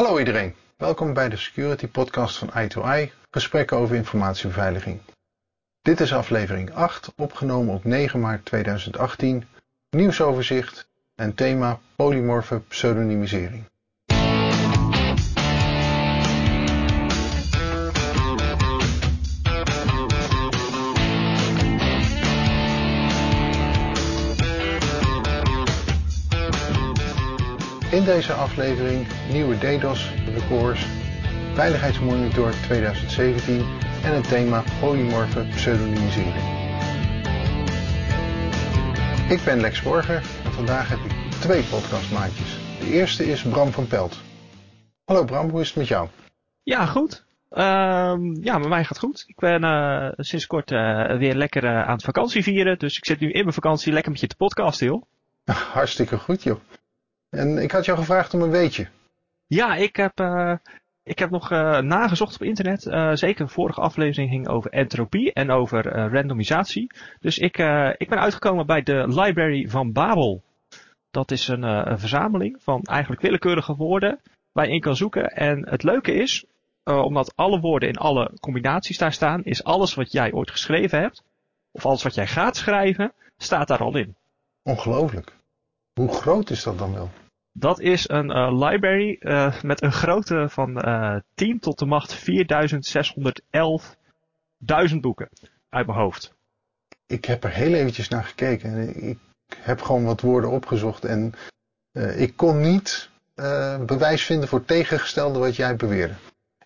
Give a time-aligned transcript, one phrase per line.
[0.00, 5.00] Hallo iedereen, welkom bij de Security Podcast van i2i, gesprekken over informatiebeveiliging.
[5.82, 9.44] Dit is aflevering 8, opgenomen op 9 maart 2018,
[9.90, 13.69] nieuwsoverzicht en thema polymorfe pseudonymisering.
[27.90, 30.86] In deze aflevering nieuwe DDoS records,
[31.54, 33.60] veiligheidsmonitor 2017
[34.04, 36.34] en het thema polymorfe pseudonymisering.
[39.30, 42.58] Ik ben Lex Borger en vandaag heb ik twee podcastmaatjes.
[42.80, 44.20] De eerste is Bram van Pelt.
[45.04, 46.08] Hallo Bram, hoe is het met jou?
[46.62, 47.24] Ja, goed.
[47.48, 49.24] Ehm, ja, met mij gaat het goed.
[49.26, 52.78] Ik ben uh, sinds kort uh, weer lekker uh, aan het vakantie vieren.
[52.78, 55.02] Dus ik zit nu in mijn vakantie lekker met je te podcasten, joh.
[55.74, 56.60] Hartstikke goed, joh.
[57.30, 58.88] En ik had jou gevraagd om een weetje.
[59.46, 60.54] Ja, ik heb, uh,
[61.02, 62.86] ik heb nog uh, nagezocht op internet.
[62.86, 66.90] Uh, zeker de vorige aflevering ging over entropie en over randomisatie.
[67.20, 67.58] Dus ik,
[67.96, 70.42] ik ben uitgekomen bij de Library van Babel.
[71.10, 74.20] Dat is een, een verzameling van eigenlijk willekeurige woorden
[74.52, 75.28] waar je in kan zoeken.
[75.30, 76.44] En het leuke is,
[76.84, 81.22] omdat alle woorden in alle combinaties daar staan, is alles wat jij ooit geschreven hebt,
[81.70, 84.16] of alles wat jij gaat schrijven, staat daar al in.
[84.62, 85.36] Ongelooflijk.
[85.94, 87.10] Hoe groot is dat dan wel?
[87.52, 92.14] Dat is een uh, library uh, met een grootte van uh, 10 tot de macht
[92.14, 93.96] 4611
[94.58, 95.28] duizend boeken
[95.68, 96.34] uit mijn hoofd.
[97.06, 99.02] Ik heb er heel eventjes naar gekeken.
[99.08, 99.18] Ik
[99.56, 101.34] heb gewoon wat woorden opgezocht en
[102.16, 103.10] ik kon niet
[103.86, 106.14] bewijs vinden voor tegengestelde wat jij beweerde.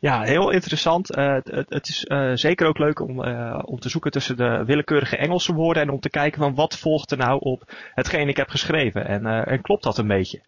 [0.05, 1.17] Ja, heel interessant.
[1.17, 4.65] Uh, het, het, is uh, zeker ook leuk om, uh, om te zoeken tussen de
[4.67, 8.37] willekeurige Engelse woorden en om te kijken van wat volgt er nou op hetgeen ik
[8.37, 9.07] heb geschreven.
[9.07, 10.43] En, en klopt dat een beetje?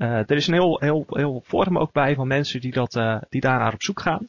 [0.00, 2.92] Er is een heel, heel, heel ook bij van mensen die, dat,
[3.28, 4.28] die daar naar op zoek gaan.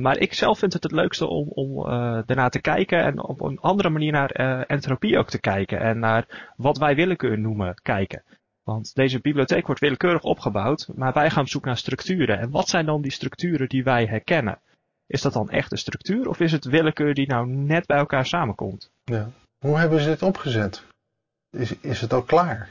[0.00, 1.84] maar ik zelf vind het het leukste om, om
[2.26, 4.30] daarnaar te kijken en op een andere manier naar
[4.66, 5.80] entropie ook te kijken.
[5.80, 8.22] En naar wat wij willekeur noemen kijken.
[8.62, 12.38] Want deze bibliotheek wordt willekeurig opgebouwd, maar wij gaan op zoek naar structuren.
[12.38, 14.60] En wat zijn dan die structuren die wij herkennen?
[15.06, 18.26] Is dat dan echt een structuur of is het willekeur die nou net bij elkaar
[18.26, 18.90] samenkomt?
[19.04, 19.30] Ja.
[19.58, 20.84] Hoe hebben ze dit opgezet?
[21.50, 22.70] Is, is het al klaar?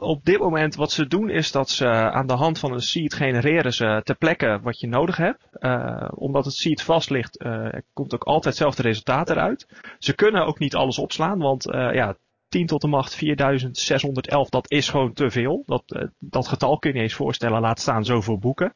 [0.00, 3.14] Op dit moment wat ze doen is dat ze aan de hand van een seed
[3.14, 5.48] genereren ze ter plekke wat je nodig hebt.
[5.52, 9.66] Uh, omdat het seed vast ligt, uh, komt ook altijd hetzelfde resultaat eruit.
[9.98, 12.16] Ze kunnen ook niet alles opslaan, want uh, ja,
[12.48, 15.62] 10 tot de macht 4611, dat is gewoon te veel.
[15.66, 18.72] Dat, dat getal kun je niet eens voorstellen, laat staan zoveel boeken.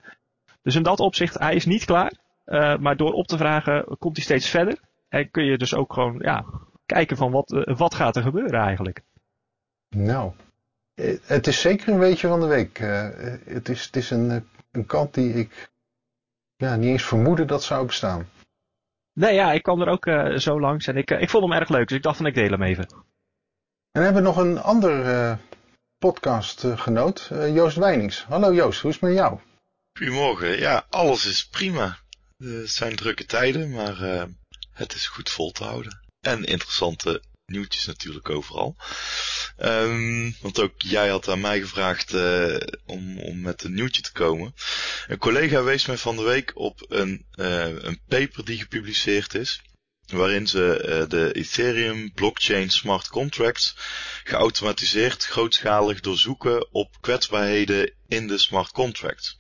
[0.63, 2.13] Dus in dat opzicht, hij is niet klaar.
[2.81, 4.79] Maar door op te vragen, komt hij steeds verder.
[5.09, 6.45] En kun je dus ook gewoon ja,
[6.87, 9.03] kijken van wat, wat gaat er gebeuren eigenlijk.
[9.89, 10.33] Nou,
[11.23, 12.79] het is zeker een weetje van de week.
[13.45, 15.73] het, is, het is een, een kant die ik
[16.57, 18.29] ja, niet eens vermoedde dat zou bestaan.
[19.13, 20.05] Nee, ja, ik kwam er ook
[20.41, 21.89] zo langs en ik, ik vond hem erg leuk.
[21.89, 22.89] Dus ik dacht van ik deel hem even.
[23.95, 25.37] En we hebben nog een ander uh,
[25.99, 28.25] podcastgenoot, uh, Joost Weinings.
[28.25, 29.39] Hallo Joost, hoe is het met jou?
[29.99, 30.59] Goedemorgen.
[30.59, 31.99] Ja, alles is prima.
[32.37, 34.23] Het zijn drukke tijden, maar uh,
[34.71, 36.01] het is goed vol te houden.
[36.21, 38.77] En interessante nieuwtjes natuurlijk overal.
[39.59, 42.57] Um, want ook jij had aan mij gevraagd uh,
[42.87, 44.55] om, om met een nieuwtje te komen.
[45.07, 49.63] Een collega wees mij van de week op een, uh, een paper die gepubliceerd is
[50.07, 53.77] waarin ze uh, de Ethereum blockchain smart contracts
[54.25, 59.39] geautomatiseerd grootschalig doorzoeken op kwetsbaarheden in de smart contracts.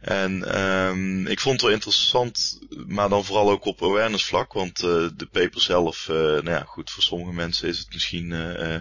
[0.00, 4.82] En um, ik vond het wel interessant, maar dan vooral ook op awareness vlak, want
[4.82, 8.76] uh, de paper zelf, uh, nou ja, goed, voor sommige mensen is het misschien uh,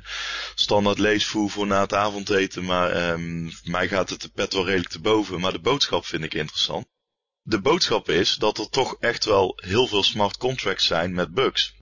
[0.55, 4.89] standaard leesvoer voor na het avondeten, maar um, mij gaat het de pet wel redelijk
[4.89, 6.85] te boven, maar de boodschap vind ik interessant
[7.43, 11.73] de boodschap is dat er toch echt wel heel veel smart contracts zijn met bugs.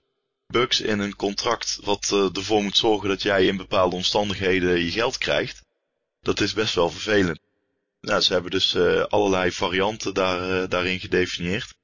[0.48, 4.92] Bugs in een contract wat uh, ervoor moet zorgen dat jij in bepaalde omstandigheden je
[4.92, 5.66] geld krijgt.
[6.22, 7.40] Dat is best wel vervelend.
[8.02, 11.76] Nou, ze hebben dus uh, allerlei varianten daar, uh, daarin gedefinieerd.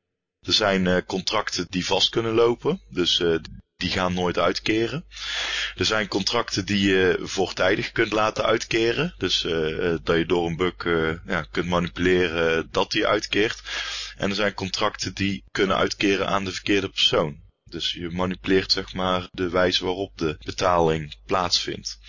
[0.42, 2.82] Er zijn contracten die vast kunnen lopen.
[2.90, 3.24] Dus
[3.78, 5.06] die gaan nooit uitkeren.
[5.76, 9.14] Er zijn contracten die je voortijdig kunt laten uitkeren.
[9.18, 13.62] Dus uh, dat je door een bug uh, ja, kunt manipuleren dat die uitkeert.
[14.18, 17.44] En er zijn contracten die kunnen uitkeren aan de verkeerde persoon.
[17.70, 22.00] Dus je manipuleert zeg maar de wijze waarop de betaling plaatsvindt.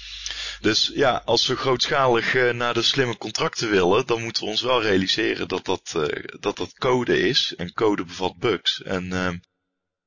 [0.60, 4.82] Dus ja, als we grootschalig naar de slimme contracten willen, dan moeten we ons wel
[4.82, 5.92] realiseren dat dat,
[6.40, 7.54] dat, dat code is.
[7.56, 8.82] En code bevat bugs.
[8.82, 9.28] En uh,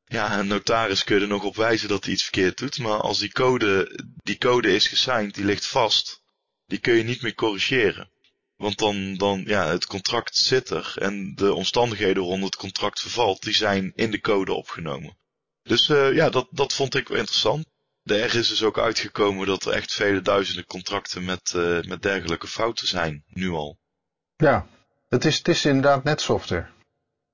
[0.09, 2.79] ja, een notaris kun je er nog op wijzen dat hij iets verkeerd doet.
[2.79, 6.21] Maar als die code, die code is gesigned, die ligt vast,
[6.65, 8.09] die kun je niet meer corrigeren.
[8.55, 13.41] Want dan, dan, ja, het contract zit er en de omstandigheden rond het contract vervalt,
[13.41, 15.17] die zijn in de code opgenomen.
[15.63, 17.65] Dus uh, ja, dat, dat vond ik wel interessant.
[18.03, 22.47] Er is dus ook uitgekomen dat er echt vele duizenden contracten met, uh, met dergelijke
[22.47, 23.77] fouten zijn, nu al.
[24.35, 24.67] Ja,
[25.09, 26.67] het is, het is inderdaad net software.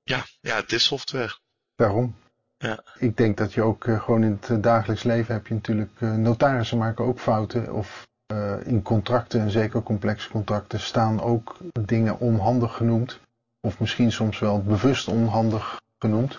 [0.02, 1.38] Ja, ja, het is software.
[1.76, 2.16] Daarom.
[2.58, 2.82] Ja.
[2.98, 6.78] Ik denk dat je ook uh, gewoon in het dagelijks leven heb je natuurlijk, notarissen
[6.78, 12.74] maken ook fouten of uh, in contracten, en zeker complexe contracten, staan ook dingen onhandig
[12.74, 13.20] genoemd.
[13.60, 16.38] Of misschien soms wel bewust onhandig genoemd.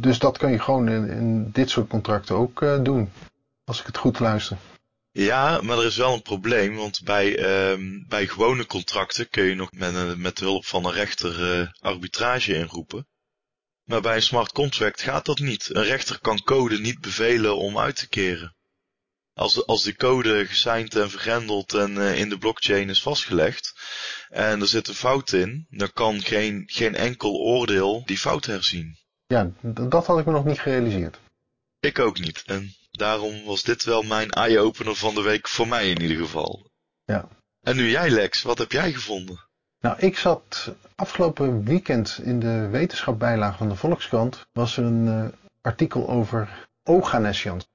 [0.00, 3.10] Dus dat kan je gewoon in, in dit soort contracten ook uh, doen.
[3.64, 4.56] Als ik het goed luister.
[5.10, 9.54] Ja, maar er is wel een probleem, want bij, uh, bij gewone contracten kun je
[9.54, 13.06] nog met, met hulp van een rechter arbitrage inroepen.
[13.84, 15.74] Maar bij een smart contract gaat dat niet.
[15.74, 18.54] Een rechter kan code niet bevelen om uit te keren.
[19.34, 23.74] Als, als die code gesigned en vergrendeld en uh, in de blockchain is vastgelegd
[24.28, 28.98] en er zit een fout in, dan kan geen, geen enkel oordeel die fout herzien.
[29.26, 31.18] Ja, dat had ik me nog niet gerealiseerd.
[31.80, 32.42] Ik ook niet.
[32.46, 36.70] En daarom was dit wel mijn eye-opener van de week voor mij in ieder geval.
[37.04, 37.28] Ja.
[37.60, 39.43] En nu jij Lex, wat heb jij gevonden?
[39.84, 44.46] Nou, ik zat afgelopen weekend in de wetenschapbijlage van de Volkskrant.
[44.52, 45.24] Was er een uh,
[45.60, 47.68] artikel over Oganessians.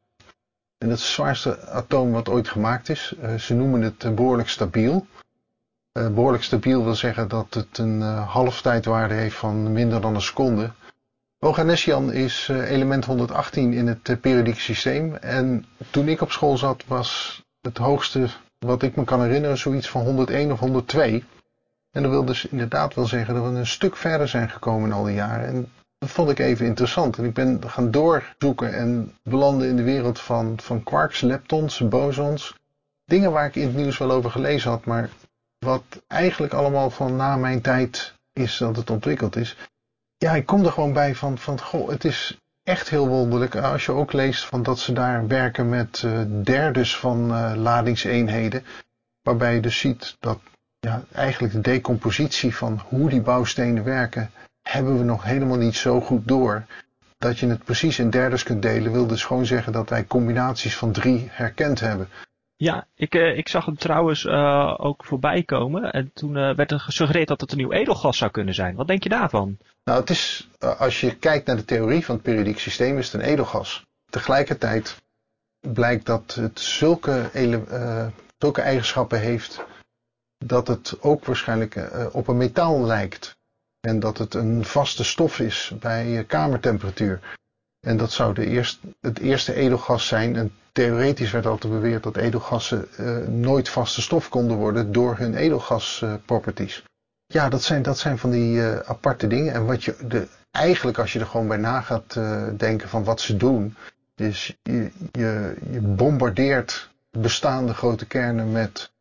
[0.77, 3.13] En dat is het zwaarste atoom wat ooit gemaakt is.
[3.21, 5.06] Uh, ze noemen het uh, behoorlijk stabiel.
[5.91, 10.71] Behoorlijk stabiel wil zeggen dat het een halftijdwaarde heeft van minder dan een seconde.
[11.39, 15.15] Oganessian is element 118 in het periodieke systeem.
[15.15, 18.27] En toen ik op school zat was het hoogste
[18.59, 21.23] wat ik me kan herinneren zoiets van 101 of 102.
[21.91, 24.95] En dat wil dus inderdaad wel zeggen dat we een stuk verder zijn gekomen in
[24.95, 25.47] al die jaren.
[25.47, 27.18] En dat vond ik even interessant.
[27.18, 32.57] En ik ben gaan doorzoeken en belanden in de wereld van, van quarks, leptons, bosons.
[33.06, 35.09] Dingen waar ik in het nieuws wel over gelezen had, maar
[35.59, 39.57] wat eigenlijk allemaal van na mijn tijd is dat het ontwikkeld is.
[40.18, 43.56] Ja, ik kom er gewoon bij van, van goh, het is echt heel wonderlijk.
[43.56, 48.63] Als je ook leest van dat ze daar werken met uh, derdes van uh, ladingseenheden.
[49.21, 50.39] Waarbij je dus ziet dat
[50.80, 54.31] ja, eigenlijk de decompositie van hoe die bouwstenen werken
[54.62, 56.66] hebben we nog helemaal niet zo goed door.
[57.18, 60.76] Dat je het precies in derdes kunt delen, wil dus gewoon zeggen dat wij combinaties
[60.76, 62.10] van drie herkend hebben.
[62.56, 65.92] Ja, ik, uh, ik zag hem trouwens uh, ook voorbij komen.
[65.92, 68.76] En toen uh, werd er gesuggereerd dat het een nieuw edelgas zou kunnen zijn.
[68.76, 69.58] Wat denk je daarvan?
[69.84, 73.22] Nou, het is, als je kijkt naar de theorie van het periodiek systeem, is het
[73.22, 73.86] een edelgas.
[74.10, 75.02] Tegelijkertijd
[75.60, 77.30] blijkt dat het zulke,
[78.38, 79.66] zulke eigenschappen heeft
[80.45, 83.38] dat het ook waarschijnlijk op een metaal lijkt.
[83.80, 87.38] En dat het een vaste stof is bij kamertemperatuur.
[87.80, 90.36] En dat zou de eerst, het eerste edelgas zijn.
[90.36, 95.36] En theoretisch werd altijd beweerd dat edelgassen uh, nooit vaste stof konden worden door hun
[95.36, 96.83] edelgasproperties.
[97.25, 99.53] Ja, dat zijn, dat zijn van die aparte dingen.
[99.53, 102.13] En wat je de, eigenlijk als je er gewoon bij na gaat
[102.59, 103.75] denken van wat ze doen.
[104.15, 108.92] is je, je, je bombardeert bestaande grote kernen met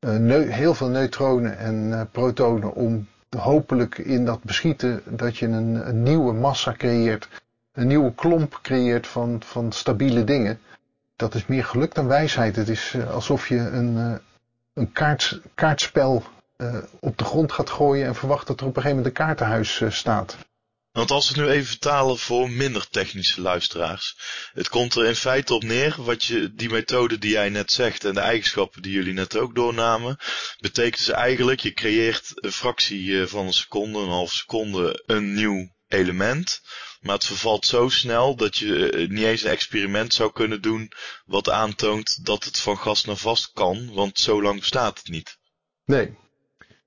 [0.00, 3.08] heel veel neutronen en protonen om
[3.38, 7.28] hopelijk in dat beschieten dat je een, een nieuwe massa creëert.
[7.72, 10.60] Een nieuwe klomp creëert van, van stabiele dingen.
[11.16, 12.56] Dat is meer geluk dan wijsheid.
[12.56, 14.20] Het is uh, alsof je een,
[14.72, 16.22] een kaart, kaartspel
[17.00, 19.82] op de grond gaat gooien en verwacht dat er op een gegeven moment een kaartenhuis
[19.88, 20.36] staat.
[20.96, 24.16] Want als we nu even vertalen voor minder technische luisteraars.
[24.52, 28.04] Het komt er in feite op neer, wat je, die methode die jij net zegt
[28.04, 30.18] en de eigenschappen die jullie net ook doornamen,
[30.58, 35.74] betekent dus eigenlijk, je creëert een fractie van een seconde, een half seconde, een nieuw
[35.88, 36.62] element.
[37.00, 40.92] Maar het vervalt zo snel dat je niet eens een experiment zou kunnen doen
[41.24, 45.38] wat aantoont dat het van gas naar vast kan, want zo lang bestaat het niet.
[45.84, 46.16] Nee.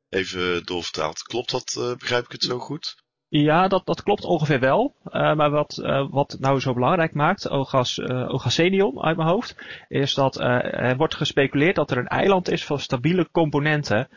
[0.10, 1.22] Even doorvertaald.
[1.22, 3.08] Klopt dat, uh, begrijp ik het zo goed?
[3.30, 4.94] Ja, dat, dat klopt ongeveer wel.
[5.06, 9.56] Uh, maar wat, uh, wat nou zo belangrijk maakt, Ogas, uh, uit mijn hoofd,
[9.88, 14.08] is dat er wordt gespeculeerd dat er een eiland is van stabiele componenten.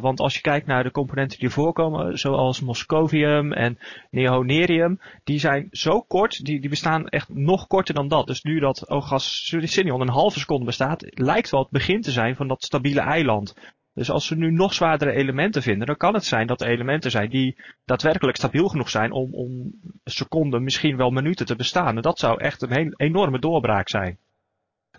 [0.00, 3.78] want als je kijkt naar de componenten die voorkomen, zoals moscovium en
[4.10, 8.26] neonerium, die zijn zo kort, die, die bestaan echt nog korter dan dat.
[8.26, 12.48] Dus nu dat Ogasenium een halve seconde bestaat, lijkt wel het begin te zijn van
[12.48, 13.54] dat stabiele eiland.
[13.98, 17.10] Dus als we nu nog zwaardere elementen vinden, dan kan het zijn dat er elementen
[17.10, 19.72] zijn die daadwerkelijk stabiel genoeg zijn om, om
[20.04, 21.96] seconden, misschien wel minuten te bestaan.
[21.96, 24.18] En dat zou echt een enorme doorbraak zijn.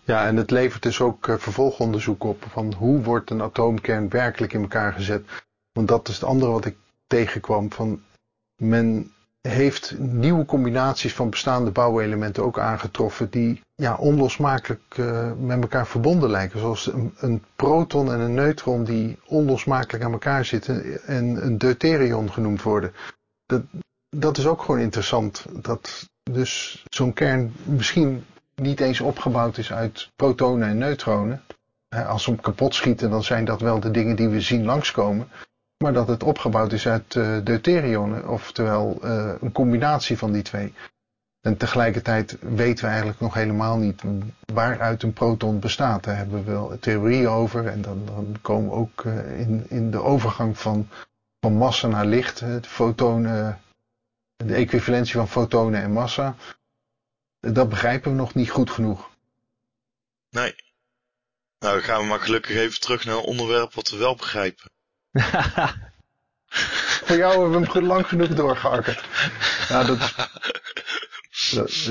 [0.03, 4.53] Ja, en het levert dus ook uh, vervolgonderzoek op van hoe wordt een atoomkern werkelijk
[4.53, 5.45] in elkaar gezet.
[5.71, 6.75] Want dat is het andere wat ik
[7.07, 7.71] tegenkwam.
[7.71, 8.01] Van
[8.55, 15.87] men heeft nieuwe combinaties van bestaande bouwelementen ook aangetroffen die ja, onlosmakelijk uh, met elkaar
[15.87, 16.59] verbonden lijken.
[16.59, 22.31] Zoals een, een, proton en een neutron die onlosmakelijk aan elkaar zitten en een deuterion
[22.31, 22.93] genoemd worden.
[23.45, 23.61] Dat,
[24.09, 25.45] dat is ook gewoon interessant.
[25.51, 31.41] Dat dus zo'n kern misschien niet eens opgebouwd is uit protonen en neutronen.
[31.89, 35.27] Als ze hem kapot schieten, dan zijn dat wel de dingen die we zien langskomen.
[35.77, 40.73] Maar dat het opgebouwd is uit uh, deuterionen, oftewel uh, een combinatie van die twee.
[41.41, 44.01] En tegelijkertijd weten we eigenlijk nog helemaal niet
[44.53, 46.03] waaruit een proton bestaat.
[46.03, 47.67] Daar hebben we wel theorieën over.
[47.67, 50.89] En dan, dan komen we ook uh, in, in de overgang van,
[51.39, 52.39] van massa naar licht.
[52.39, 53.61] De fotonen,
[54.35, 56.35] de equivalentie van fotonen en massa.
[57.39, 59.09] Dat begrijpen we nog niet goed genoeg.
[60.29, 60.55] Nee.
[61.59, 64.71] Nou, dan gaan we maar gelukkig even terug naar een onderwerp wat we wel begrijpen.
[67.05, 69.03] Voor jou hebben we hem lang genoeg doorgehakkerd.
[69.69, 69.99] Nou, dat,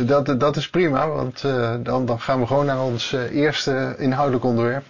[0.06, 3.94] dat, dat, is prima, want uh, dan, dan gaan we gewoon naar ons uh, eerste
[3.98, 4.84] inhoudelijk onderwerp.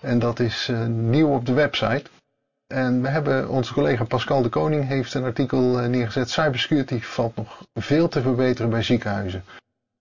[0.00, 2.04] En dat is uh, nieuw op de website.
[2.66, 6.30] En we hebben, onze collega Pascal de Koning heeft een artikel neergezet.
[6.30, 9.44] Cybersecurity valt nog veel te verbeteren bij ziekenhuizen.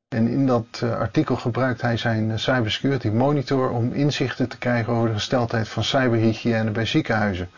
[0.07, 5.13] En in dat artikel gebruikt hij zijn cybersecurity monitor om inzichten te krijgen over de
[5.13, 7.49] gesteldheid van cyberhygiëne bij ziekenhuizen.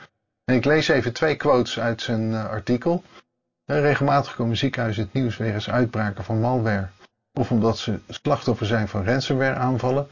[0.46, 3.04] En ik lees even twee quotes uit zijn artikel.
[3.80, 6.90] Regelmatig komen ziekenhuizen het nieuws wegens uitbraken van malware
[7.34, 10.08] of omdat ze slachtoffer zijn van ransomware aanvallen.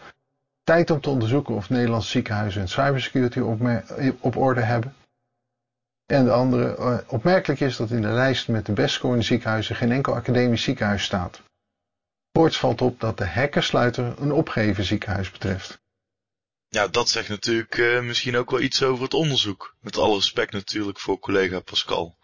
[0.64, 3.62] Tijd om te onderzoeken of Nederlandse ziekenhuizen hun cybersecurity op,
[4.20, 4.96] op orde hebben.
[6.06, 9.76] En de andere, uh, opmerkelijk is dat in de lijst met de best scorende ziekenhuizen
[9.76, 11.42] geen enkel academisch ziekenhuis staat.
[12.32, 15.80] Voorts valt op dat de hackersluiter een opgeheven ziekenhuis betreft.
[16.68, 19.76] Ja, dat zegt natuurlijk uh, misschien ook wel iets over het onderzoek.
[19.80, 22.18] Met alle respect natuurlijk voor collega Pascal.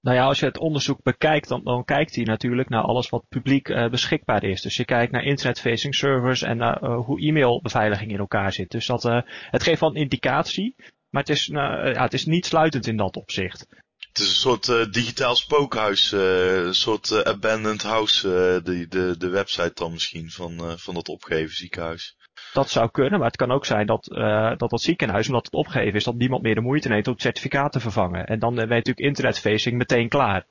[0.00, 3.68] Nou ja, als je het onderzoek bekijkt, dan, kijkt hij natuurlijk naar alles wat publiek
[3.68, 4.62] uh, beschikbaar is.
[4.62, 8.70] Dus je kijkt naar internet-facing servers en naar uh, hoe e-mailbeveiliging in elkaar zit.
[8.70, 10.74] Dus dat, uh, het geeft wel een indicatie,
[11.10, 13.66] maar het is, ja, het is niet sluitend in dat opzicht.
[14.08, 18.28] Het is een soort digitaal spookhuis, een soort abandoned house,
[18.64, 22.16] de, de, de website dan misschien van, van dat opgegeven ziekenhuis.
[22.52, 25.54] Dat zou kunnen, maar het kan ook zijn dat, uh, dat dat ziekenhuis, omdat het
[25.54, 28.26] opgegeven is, dat niemand meer de moeite neemt om het certificaat te vervangen.
[28.26, 30.44] En dan ben je natuurlijk internetfacing meteen klaar.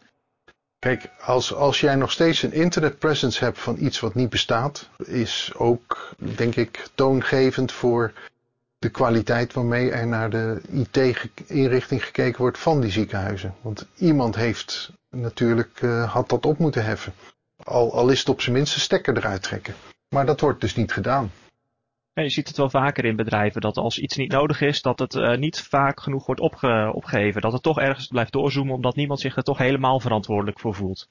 [0.79, 4.89] Kijk, als, als jij nog steeds een internet presence hebt van iets wat niet bestaat,
[4.97, 8.13] is ook, denk ik, toongevend voor
[8.79, 13.55] de kwaliteit waarmee er naar de IT-inrichting gekeken wordt van die ziekenhuizen.
[13.61, 17.13] Want iemand heeft natuurlijk, uh, had dat op moeten heffen.
[17.63, 19.73] Al, al is het op zijn minst een stekker eruit trekken.
[20.09, 21.31] Maar dat wordt dus niet gedaan.
[22.17, 24.99] Ja, je ziet het wel vaker in bedrijven dat als iets niet nodig is, dat
[24.99, 27.41] het uh, niet vaak genoeg wordt opge opgegeven.
[27.41, 31.09] Dat het toch ergens blijft doorzoomen omdat niemand zich er toch helemaal verantwoordelijk voor voelt.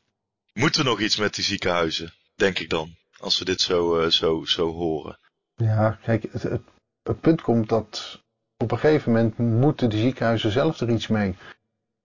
[0.52, 4.06] Moeten we nog iets met die ziekenhuizen, denk ik dan, als we dit zo, uh,
[4.06, 5.18] zo, zo horen?
[5.54, 6.62] Ja, kijk, het, het,
[7.02, 8.22] het, punt komt dat
[8.56, 11.36] op een gegeven moment moeten de ziekenhuizen zelf er iets mee.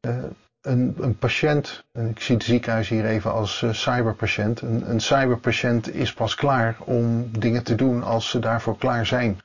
[0.02, 0.24] Uh,
[0.62, 5.00] een, een, patiënt, en ik zie het ziekenhuis hier even als uh, cyberpatiënt, een, een,
[5.00, 9.42] cyberpatiënt is pas klaar om dingen te doen als ze daarvoor klaar zijn.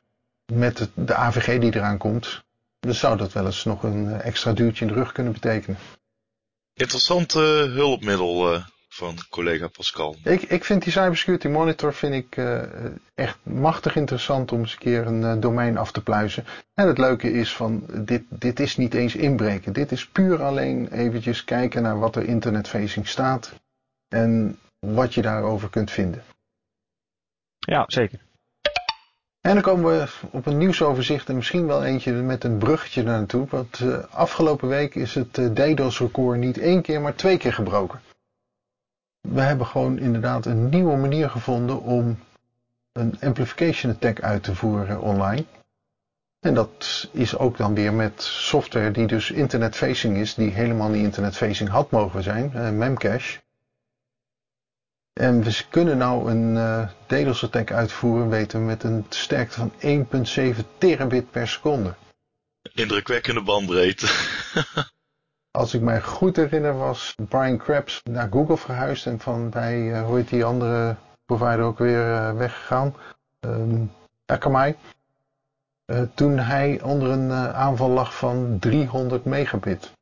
[0.52, 2.44] Met het, de AVG die eraan komt,
[2.80, 5.78] dan zou dat wel eens nog een extra duwtje in de rug kunnen betekenen.
[6.73, 8.64] Interessant hulpmiddel uh,
[8.96, 10.16] van collega Pascal.
[10.24, 12.62] Ik, ik vind die Cybersecurity Monitor vind ik uh,
[13.14, 16.44] echt machtig interessant om eens een keer een uh, domein af te pluizen.
[16.74, 19.72] En het leuke is van, dit, dit is niet eens inbreken.
[19.72, 23.52] Dit is puur alleen eventjes kijken naar wat er internetfacing staat.
[24.08, 26.22] En wat je daarover kunt vinden.
[27.58, 28.18] Ja, zeker.
[29.40, 33.18] En dan komen we op een nieuwsoverzicht en misschien wel eentje met een bruggetje naar
[33.18, 33.46] naartoe.
[33.50, 37.52] Want uh, afgelopen week is het uh, DDoS record niet één keer, maar twee keer
[37.52, 38.00] gebroken
[39.28, 42.18] we hebben gewoon inderdaad een nieuwe manier gevonden om
[42.92, 45.45] een amplification attack uit te voeren online.
[46.40, 51.02] En dat is ook dan weer met software die dus internetfacing is, die helemaal niet
[51.02, 53.40] internetfacing had mogen zijn, uh, Memcache.
[55.12, 59.73] En we kunnen nou een uh, DDoS attack uitvoeren, weten met een sterkte van
[60.56, 61.95] 1.7 terabit per seconde.
[62.73, 64.06] Indrukwekkende bandbreedte.
[65.56, 70.04] Als ik mij goed herinner was Brian Krebs naar Google verhuisd en van bij, uh,
[70.04, 72.94] hoe heet die andere provider ook weer uh, weggegaan,
[73.40, 73.92] um,
[74.26, 74.76] Akamai.
[75.86, 79.92] Uh, toen hij onder een aanval lag van 300 megabit.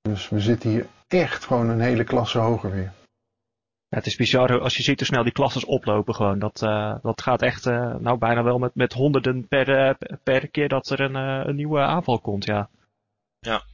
[0.00, 2.92] Dus we zitten hier echt gewoon een hele klasse hoger weer.
[3.88, 6.38] Ja, het is bizar als je ziet hoe snel die klasses oplopen gewoon.
[6.38, 6.58] Dat,
[7.02, 7.64] dat gaat echt
[7.98, 12.20] nou bijna wel met, met honderden per, per keer dat er een, een nieuwe aanval
[12.20, 12.68] komt, ja.
[13.38, 13.64] Ja,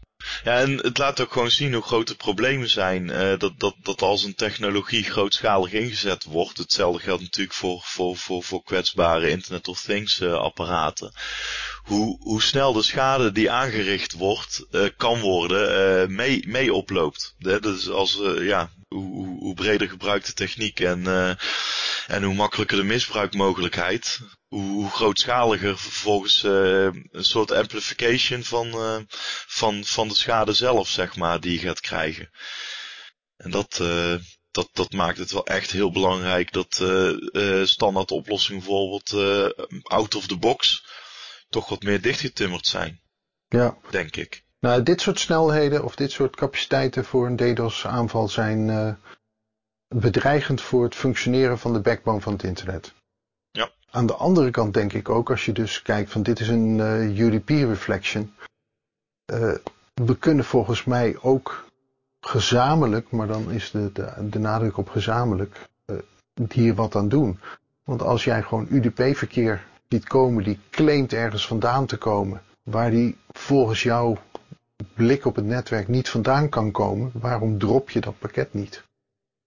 [0.44, 3.08] Ja, en het laat ook gewoon zien hoe groot de problemen zijn.
[3.08, 8.16] Uh, dat, dat, dat als een technologie grootschalig ingezet wordt, hetzelfde geldt natuurlijk voor, voor,
[8.16, 11.12] voor, voor kwetsbare Internet of Things uh, apparaten.
[11.82, 17.34] Hoe, hoe snel de schade die aangericht wordt, uh, kan worden, mee, mee oploopt.
[17.38, 21.34] Dus als, ja, hoe, hoe, breder gebruikte techniek en, uh,
[22.06, 28.96] en hoe makkelijker de misbruikmogelijkheid, hoe, hoe grootschaliger vervolgens uh, een soort amplification van, uh,
[29.46, 32.30] van, van de schade zelf, zeg maar, die je gaat krijgen.
[33.36, 33.82] En dat,
[34.50, 36.74] dat, dat maakt het wel echt heel belangrijk dat
[37.68, 39.12] standaard oplossingen bijvoorbeeld
[39.82, 40.84] out of the box
[41.48, 43.00] toch wat meer dichtgetimmerd zijn.
[43.48, 43.78] Ja.
[43.90, 44.44] Denk ik.
[44.60, 48.92] Nou, dit soort snelheden of dit soort capaciteiten voor een DDoS-aanval zijn uh,
[49.88, 52.94] bedreigend voor het functioneren van de backbone van het internet.
[53.50, 53.70] Ja.
[53.90, 56.78] Aan de andere kant denk ik ook, als je dus kijkt van dit is een
[56.78, 58.34] uh, eh, UDP-reflection.
[59.32, 59.54] Uh,
[59.94, 61.64] we kunnen volgens mij ook
[62.20, 65.68] gezamenlijk, maar dan is de, de, de nadruk op gezamenlijk,
[66.48, 67.40] hier wat aan doen.
[67.84, 73.16] Want als jij gewoon UDP-verkeer ziet komen, die claimt ergens vandaan te komen, waar die
[73.28, 74.16] volgens jou
[74.94, 78.82] blik op het netwerk niet vandaan kan komen, waarom drop je dat pakket niet?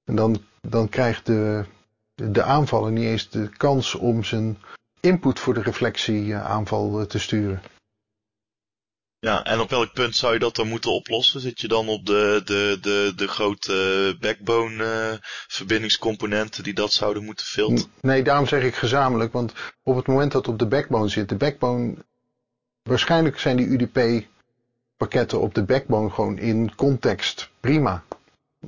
[0.03, 1.65] En dan, dan krijgt de,
[2.15, 4.57] de aanvaller niet eens de kans om zijn
[4.99, 7.61] input voor de reflectieaanval eh, te sturen.
[9.19, 11.39] Ja, en op welk punt zou je dat dan moeten oplossen?
[11.39, 17.23] Zit je dan op de, de, de, de grote backbone uh, verbindingscomponenten die dat zouden
[17.23, 17.91] moeten filteren?
[18.01, 21.29] Nee, daarom zeg ik gezamenlijk, want op het moment dat het op de backbone zit,
[21.29, 21.95] de backbone,
[22.81, 24.25] waarschijnlijk zijn die UDP
[25.03, 28.03] pakketten op de backbone gewoon in context prima.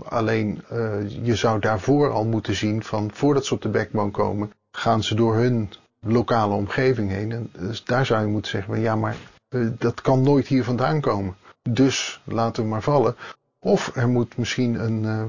[0.03, 4.51] Alleen uh, je zou daarvoor al moeten zien van voordat ze op de backbone komen,
[4.71, 5.69] gaan ze door hun
[6.01, 7.31] lokale omgeving heen.
[7.31, 9.15] En dus daar zou je moeten zeggen, van, ja maar
[9.49, 11.35] uh, dat kan nooit hier vandaan komen.
[11.69, 13.15] Dus laten we maar vallen.
[13.59, 15.23] Of er moet misschien een, uh,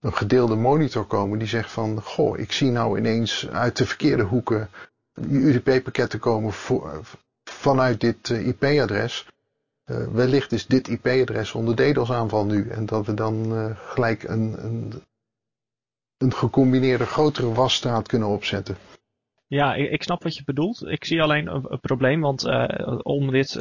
[0.00, 4.22] een gedeelde monitor komen die zegt van, goh, ik zie nou ineens uit de verkeerde
[4.22, 4.68] hoeken
[5.30, 6.52] UDP-pakketten komen
[7.44, 9.29] vanuit dit IP-adres.
[9.90, 12.68] Uh, wellicht is dit IP-adres onder DDoS aanval nu.
[12.68, 14.92] En dat we dan uh, gelijk een, een,
[16.18, 18.76] een gecombineerde grotere wasstraat kunnen opzetten.
[19.46, 20.86] Ja, ik, snap wat je bedoelt.
[20.86, 23.52] Ik zie alleen een, een probleem, want uh, om dit,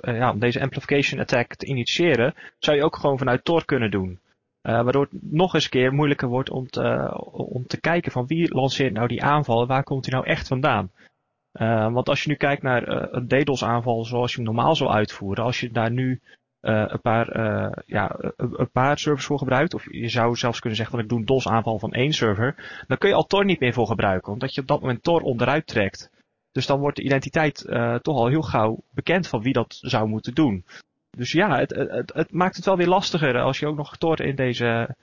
[0.00, 4.20] ja, deze amplification attack te initiëren, zou je ook gewoon vanuit Tor kunnen doen.
[4.62, 8.92] waardoor het nog eens keer moeilijker wordt om te, om te kijken van wie lanceert
[8.92, 10.90] nou die aanval en waar komt die nou echt vandaan.
[11.58, 14.90] Uh, want als je nu kijkt naar een DDoS aanval zoals je hem normaal zou
[14.90, 16.20] uitvoeren, als je daar nu
[16.62, 17.26] uh, een, paar,
[17.86, 21.18] ja, een paar servers voor gebruikt, of je zou zelfs kunnen zeggen van ik doe
[21.18, 24.32] een DOS aanval van één server, dan kun je al Tor niet meer voor gebruiken,
[24.32, 26.10] omdat je op dat moment Tor onderuit trekt.
[26.52, 27.64] Dus dan wordt de identiteit
[28.02, 30.64] toch al heel gauw bekend van wie dat zou moeten doen.
[31.10, 34.20] Dus ja, het, het, het maakt het wel weer lastiger als je ook nog Tor
[34.20, 34.96] in deze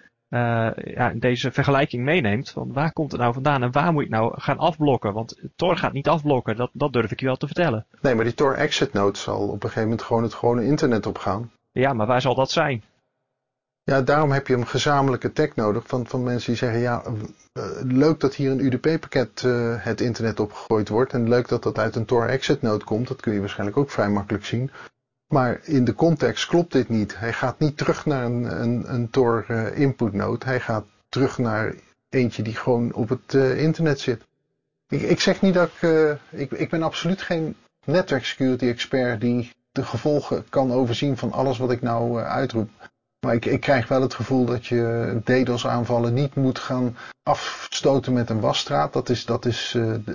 [0.76, 2.50] ja, deze vergelijking meeneemt.
[2.50, 5.13] Van waar komt het nou vandaan en waar moet ik nou gaan afblokken?
[5.13, 7.86] Want Tor gaat niet afblokken, dat, dat durf ik je wel te vertellen.
[8.02, 11.06] Nee, maar die Tor exit node zal op een gegeven moment gewoon het gewone internet
[11.06, 11.52] opgaan.
[11.71, 12.84] Ja, maar waar zal dat zijn?
[13.84, 17.04] Ja, daarom heb je een gezamenlijke tech nodig van, van mensen die zeggen, ja,
[17.54, 21.78] uh, leuk dat hier een UDP-pakket uh, het internet opgegooid wordt en leuk dat dat
[21.78, 24.71] uit een Tor exit node komt, dat kun je waarschijnlijk ook vrij makkelijk zien.
[25.36, 27.19] Maar in de context klopt dit niet.
[27.19, 30.45] Hij gaat niet terug naar een, een, een Tor uh, input node.
[30.45, 31.76] Hij gaat terug naar
[32.10, 34.24] eentje die gewoon op het uh, internet zit.
[34.88, 36.52] Ik, ik, zeg niet dat ik, uh, ik...
[36.52, 41.71] Ik ben absoluut geen netwerk security expert die de gevolgen kan overzien van alles wat
[41.71, 42.69] ik nou uitroep.
[43.26, 48.13] Maar ik, ik, krijg wel het gevoel dat je DDoS aanvallen niet moet gaan afstoten
[48.13, 48.93] met een wasstraat.
[48.93, 49.71] Dat is, dat is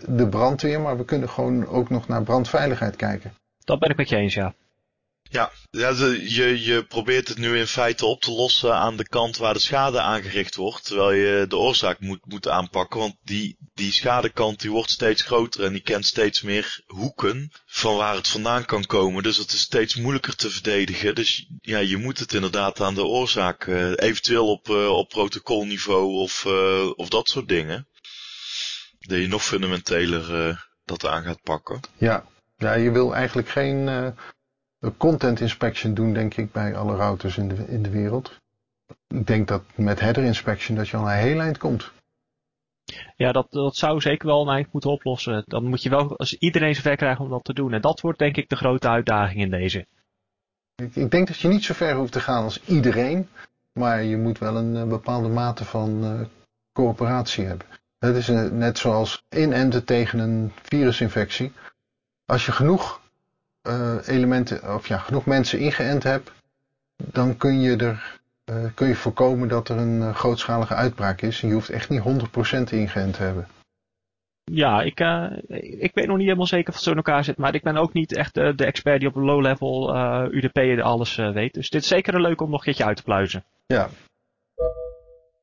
[0.06, 3.35] de brandweer, maar we kunnen gewoon ook nog naar brandveiligheid kijken.
[3.64, 4.54] Dat ben ik met je eens, ja.
[5.32, 9.36] Ja, ja je, je probeert het nu in feite op te lossen aan de kant
[9.36, 10.84] waar de schade aangericht wordt.
[10.84, 13.00] Terwijl je de oorzaak moet, moet aanpakken.
[13.00, 17.96] Want die, die schadekant die wordt steeds groter en die kent steeds meer hoeken van
[17.96, 19.22] waar het vandaan kan komen.
[19.22, 21.14] Dus het is steeds moeilijker te verdedigen.
[21.14, 23.66] Dus ja, je moet het inderdaad aan de oorzaak.
[23.66, 27.88] Uh, eventueel op, uh, op protocolniveau of, uh, of dat soort dingen.
[28.98, 31.80] Dat je nog fundamenteler dat aan gaat pakken.
[31.96, 32.24] Ja,
[32.56, 33.88] ja je wil eigenlijk geen
[34.96, 38.40] content inspection doen, denk ik, bij alle routers in de, in de wereld.
[39.06, 41.92] Ik denk dat met header inspection dat je al een heel eind komt.
[43.16, 45.44] Ja, dat, dat zou zeker wel een eind moeten oplossen.
[45.46, 47.72] Dan moet je wel als iedereen zover krijgen om dat te doen.
[47.72, 49.86] En dat wordt denk ik de grote uitdaging in deze.
[50.74, 53.28] Ik, ik denk dat je niet zo ver hoeft te gaan als iedereen.
[53.72, 56.20] Maar je moet wel een, bepaalde mate van uh,
[56.72, 57.66] coöperatie hebben.
[57.98, 61.52] Het is uh, net zoals inenten tegen een virusinfectie.
[62.24, 63.00] Als je genoeg
[63.68, 66.32] uh, elementen, of ja, genoeg mensen ingeënt hebt,
[66.96, 68.18] dan kun je er
[68.74, 71.42] kun je voorkomen dat er een grootschalige uitbraak is.
[71.42, 72.04] En je hoeft echt niet 100%
[72.70, 73.48] ingeënt te hebben.
[74.44, 75.00] Ja, ik,
[75.78, 77.36] ik weet nog niet helemaal zeker of het zo in elkaar zit.
[77.36, 79.94] Maar ik ben ook niet echt de expert die op een low-level
[80.32, 81.54] UDP alles weet.
[81.54, 83.44] Dus dit is zeker een leuk om nog een keertje uit te pluizen.
[83.66, 83.88] Ja,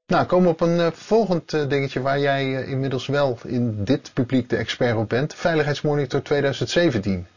[0.07, 3.83] nou, komen we op een uh, volgend uh, dingetje waar jij uh, inmiddels wel in
[3.83, 5.35] dit publiek de expert op bent.
[5.35, 7.27] Veiligheidsmonitor 2017.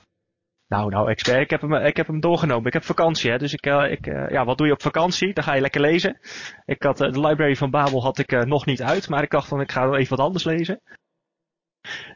[0.70, 2.66] Nou, nou, expert, ik heb hem, ik heb hem doorgenomen.
[2.66, 3.38] Ik heb vakantie, hè.
[3.38, 5.34] Dus ik, ik ja, wat doe je op vakantie?
[5.34, 6.18] Dan ga je lekker lezen.
[6.64, 9.60] Ik had, de library van Babel had ik nog niet uit, maar ik dacht van,
[9.60, 10.80] ik ga wel even wat anders lezen.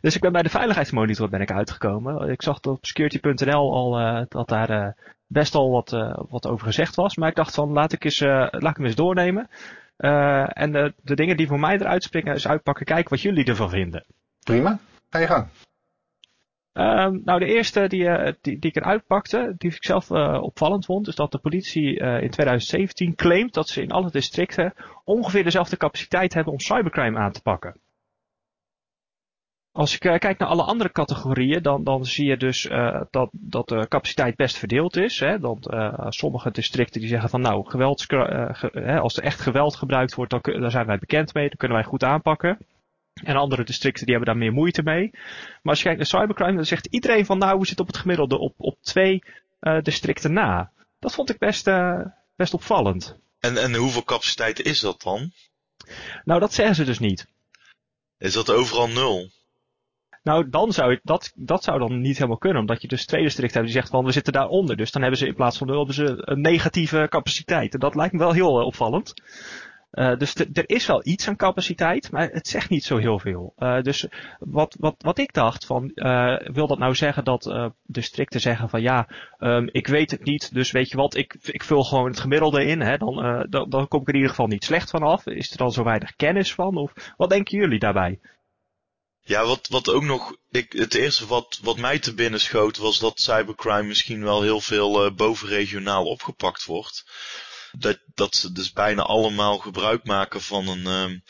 [0.01, 2.29] Dus ik ben bij de veiligheidsmonitor ben ik uitgekomen.
[2.29, 5.90] Ik zag op security.nl al dat daar best al wat,
[6.29, 7.17] wat over gezegd was.
[7.17, 9.49] Maar ik dacht van, laat ik, eens, laat ik hem eens doornemen.
[10.47, 12.87] En de, de, dingen die voor mij eruit springen is uitpakken.
[12.87, 14.05] Kijken wat jullie ervan vinden.
[14.45, 14.79] Prima,
[15.11, 15.49] ga je gang.
[16.75, 20.39] Uh, nou, de eerste die, uh, die, die, ik eruit pakte, die ik zelf uh,
[20.43, 25.45] opvallend vond, is dat de politie in 2017 claimt dat ze in alle districten ongeveer
[25.45, 27.81] dezelfde capaciteit hebben om cybercrime aan te pakken.
[29.73, 32.63] Als ik kijk naar alle andere categorieën, dan, dan zie je dus
[33.11, 35.21] dat, dat de capaciteit best verdeeld is.
[35.21, 35.39] Hè?
[35.39, 35.75] Dat
[36.09, 40.61] sommige districten die zeggen van nou, geweld, ge, als er echt geweld gebruikt wordt, dan,
[40.61, 42.59] daar zijn wij bekend mee, dan kunnen wij goed aanpakken.
[43.22, 45.11] En andere districten die hebben daar meer moeite mee.
[45.12, 48.00] Maar als je kijkt naar cybercrime, dan zegt iedereen van nou, we zitten op het
[48.00, 49.22] gemiddelde op, op twee
[49.83, 50.70] districten na.
[50.98, 51.70] Dat vond ik best,
[52.37, 53.16] best opvallend.
[53.38, 55.33] En, en hoeveel capaciteit is dat dan?
[56.24, 57.27] Nou, dat zeggen ze dus niet.
[58.18, 59.31] Is dat overal nul?
[60.22, 62.61] Nou, dan zou ik, dat, dat zou dan niet helemaal kunnen.
[62.61, 64.77] Omdat je dus twee districten hebt die zegt van we zitten daaronder.
[64.77, 67.74] Dus dan hebben ze in plaats van nul hebben ze een negatieve capaciteit.
[67.74, 69.14] En dat lijkt me wel heel uh, opvallend.
[69.95, 73.55] Uh, dus er is wel iets aan capaciteit, maar het zegt niet zo heel veel.
[73.59, 74.07] Uh, dus
[74.39, 78.83] wat, wat, wat ik dacht van, uh, wil dat nou zeggen dat districten zeggen van
[78.83, 82.21] ja, um, ik weet het niet, dus weet je wat, ik, ik vul gewoon het
[82.21, 85.03] gemiddelde in, hè, dan, dan, dan kom ik er in ieder geval niet slecht van
[85.03, 85.27] af.
[85.27, 86.77] Is er dan zo weinig kennis van?
[86.77, 88.21] Of wat denken jullie daarbij?
[89.21, 92.99] Ja, wat, wat ook nog, ik, het eerste wat, wat mij te binnen schoot was
[92.99, 97.05] dat cybercrime misschien wel heel veel bovenregionaal opgepakt wordt.
[97.79, 101.23] Dat, dat ze dus bijna allemaal gebruik maken van een, um,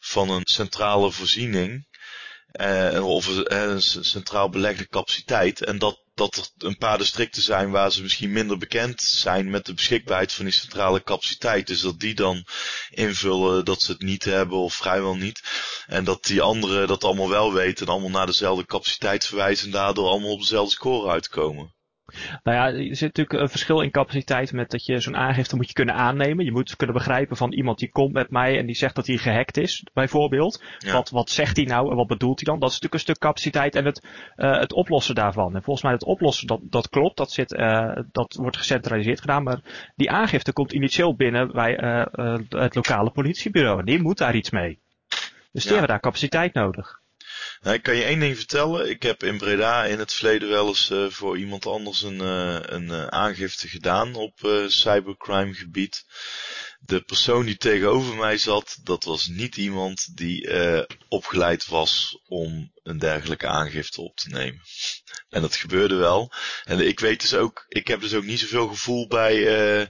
[0.00, 1.92] van een centrale voorziening.
[2.60, 5.64] Uh, of een centraal belegde capaciteit.
[5.64, 9.66] En dat dat er een paar districten zijn waar ze misschien minder bekend zijn met
[9.66, 11.66] de beschikbaarheid van die centrale capaciteit.
[11.66, 12.46] Dus dat die dan
[12.90, 15.42] invullen dat ze het niet hebben of vrijwel niet.
[15.86, 19.72] En dat die anderen dat allemaal wel weten en allemaal naar dezelfde capaciteit verwijzen en
[19.72, 21.74] daardoor allemaal op dezelfde score uitkomen.
[22.42, 25.66] Nou ja, er zit natuurlijk een verschil in capaciteit met dat je zo'n aangifte moet
[25.66, 26.44] je kunnen aannemen.
[26.44, 29.16] Je moet kunnen begrijpen van iemand die komt met mij en die zegt dat hij
[29.16, 30.62] gehackt is, bijvoorbeeld.
[30.92, 32.60] Wat, wat zegt hij nou en wat bedoelt hij dan?
[32.60, 35.54] Dat is natuurlijk een stuk capaciteit en het, uh, het oplossen daarvan.
[35.54, 39.42] En volgens mij het oplossen, dat, dat klopt, dat, zit, uh, dat wordt gecentraliseerd gedaan.
[39.42, 39.60] Maar
[39.96, 43.78] die aangifte komt initieel binnen bij uh, het lokale politiebureau.
[43.78, 44.78] En die moet daar iets mee.
[45.52, 45.78] Dus die ja.
[45.78, 47.02] hebben daar capaciteit nodig.
[47.64, 48.90] Nou, ik kan je één ding vertellen.
[48.90, 52.58] Ik heb in Breda in het verleden wel eens uh, voor iemand anders een, uh,
[52.60, 56.04] een uh, aangifte gedaan op cybercrime gebied.
[56.80, 60.48] De persoon die tegenover mij zat, dat was niet iemand die
[61.08, 64.60] opgeleid was om een dergelijke aangifte op te nemen.
[65.28, 66.32] En dat gebeurde wel.
[66.64, 69.88] En ik weet dus ook, ik heb dus ook niet zoveel gevoel bij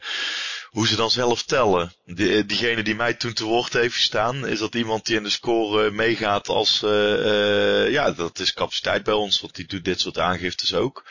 [0.75, 1.93] hoe ze dan zelf tellen.
[2.05, 5.23] Die, eh, diegene die mij toen te woord heeft gestaan, is dat iemand die in
[5.23, 10.01] de score meegaat als, uh, ja, dat is capaciteit bij ons, want die doet dit
[10.01, 11.07] soort aangiftes ook.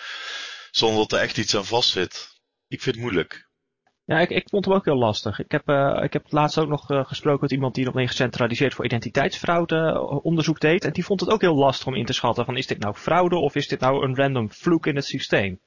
[0.72, 2.42] Zonder dat er echt iets aan vast zit.
[2.68, 3.48] Ik vind het moeilijk.
[4.06, 5.40] Ja, ik, ik vond hem ook heel lastig.
[5.40, 8.74] Ik heb, uh, ik heb laatst ook nog gesproken met iemand die nog een gecentraliseerd
[8.74, 10.86] voor identiteitsfraude onderzoek deed.
[10.86, 12.96] En die vond het ook heel lastig om in te schatten van is dit nou
[12.96, 15.60] fraude of is dit nou een random vloek in het systeem.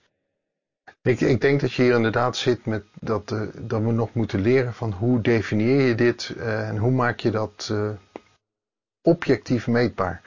[1.07, 4.40] Ik, ik, denk dat je hier inderdaad zit met dat, uh, dat we nog moeten
[4.40, 7.90] leren van hoe definieer je dit uh, en hoe maak je dat uh,
[9.03, 10.22] objectief meetbaar.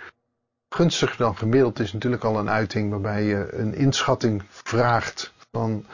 [0.70, 5.86] Gunstiger dan gemiddeld is natuurlijk al een uiting waarbij je een inschatting vraagt van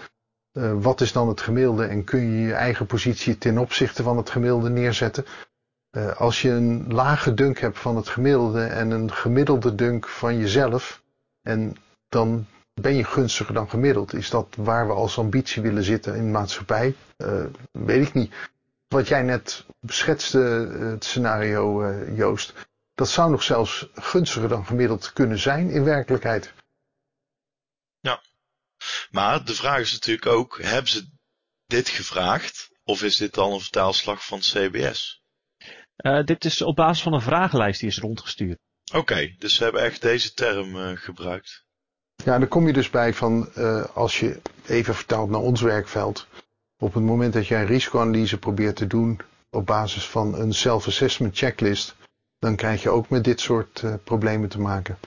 [0.82, 4.30] wat is dan het gemiddelde en kun je je eigen positie ten opzichte van het
[4.30, 5.26] gemiddelde neerzetten.
[6.18, 11.02] als je een lage dunk hebt van het gemiddelde en een gemiddelde dunk van jezelf
[11.42, 11.76] en
[12.10, 12.46] dan
[12.82, 14.14] ben je gunstiger dan gemiddeld?
[14.14, 16.96] Is dat waar we als ambitie willen zitten in de maatschappij?
[17.18, 18.34] Uh, weet ik niet.
[18.88, 22.54] Wat jij net beschetste, eh, het scenario uh, Joost,
[22.94, 26.54] dat zou nog zelfs gunstiger dan gemiddeld kunnen zijn in werkelijkheid.
[28.00, 28.22] Ja,
[29.12, 31.10] maar de vraag is natuurlijk ook, hebben ze
[31.66, 32.70] dit gevraagd?
[32.84, 35.22] Of is dit dan een vertaalslag van CBS?
[35.98, 38.60] Uh, dit is op basis van een vragenlijst die is rondgestuurd.
[38.86, 41.65] Oké, okay, dus ze hebben echt deze term uh, gebruikt.
[42.26, 46.28] Ja, dan kom je dus bij van uh, als je even vertaalt naar ons werkveld.
[46.78, 51.96] Op het moment dat jij risicoanalyse probeert te doen op basis van een self-assessment checklist,
[52.40, 54.98] dan krijg je ook met dit soort uh, problemen te maken.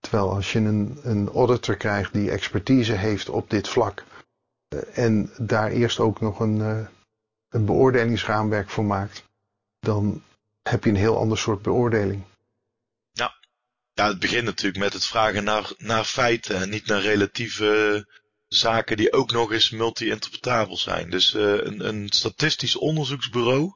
[0.00, 4.04] Terwijl als je een, een auditor krijgt die expertise heeft op dit vlak
[4.74, 6.88] uh, en daar eerst ook nog een,
[7.48, 9.24] een beoordelingsraamwerk voor maakt,
[9.80, 10.22] dan
[10.62, 12.22] heb je een heel ander soort beoordeling.
[13.94, 18.06] Ja, het begint natuurlijk met het vragen naar, naar feiten en niet naar relatieve
[18.48, 21.10] zaken die ook nog eens multi-interpretabel zijn.
[21.10, 23.74] Dus uh, een, een statistisch onderzoeksbureau,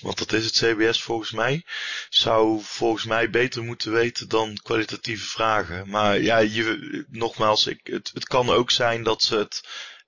[0.00, 1.64] want dat is het CBS volgens mij,
[2.08, 5.88] zou volgens mij beter moeten weten dan kwalitatieve vragen.
[5.88, 9.60] Maar ja, je, nogmaals, ik, het, het kan ook zijn dat ze het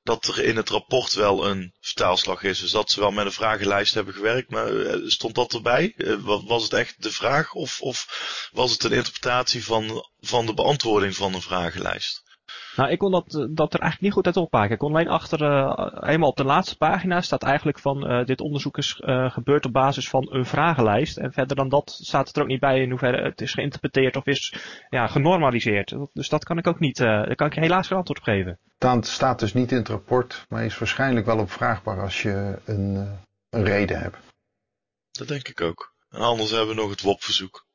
[0.02, 2.60] dat er in het rapport wel een vertaalslag is.
[2.60, 4.50] Dus dat ze wel met een vragenlijst hebben gewerkt.
[4.50, 4.70] Maar
[5.06, 5.94] stond dat erbij?
[6.22, 7.52] Was het echt de vraag?
[7.52, 12.22] Of, of was het een interpretatie van, van de beantwoording van een vragenlijst?
[12.76, 14.72] Nou, ik kon dat, dat er eigenlijk niet goed uit opmaken.
[14.72, 18.40] Ik kon alleen achter, uh, helemaal op de laatste pagina staat eigenlijk van uh, dit
[18.40, 21.16] onderzoek is uh, gebeurd op basis van een vragenlijst.
[21.16, 24.16] En verder dan dat staat het er ook niet bij in hoeverre het is geïnterpreteerd
[24.16, 24.54] of is
[24.88, 25.96] ja, genormaliseerd.
[26.12, 28.58] Dus dat kan ik ook niet, daar kan ik helaas geen antwoord op geven.
[28.78, 33.18] Het staat dus niet in het rapport, maar is waarschijnlijk wel opvraagbaar als je een,
[33.50, 34.16] een reden hebt.
[35.10, 35.92] Dat denk ik ook.
[36.10, 37.66] En anders hebben we nog het WOP-verzoek.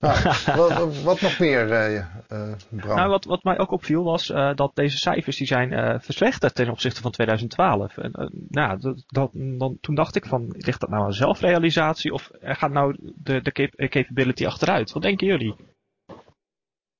[0.00, 0.22] Nou,
[0.56, 2.96] wat, wat, nog meer, uh, uh, Bram?
[2.96, 6.70] Nou, wat, wat mij ook opviel was uh, dat deze cijfers die zijn verslechterd ten
[6.70, 7.96] opzichte van 2012.
[7.96, 12.30] En, nou, dat, dat, dan, toen dacht ik van, ligt dat nou aan zelfrealisatie of
[12.40, 14.92] gaat nou de, de cap capability achteruit?
[14.92, 15.56] Wat denken jullie?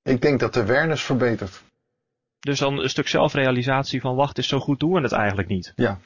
[0.02, 1.62] Ik denk dat de awareness verbetert.
[2.40, 5.72] Dus dan een stuk zelfrealisatie van, wacht, is zo goed doen we het eigenlijk niet.
[5.76, 5.98] Ja.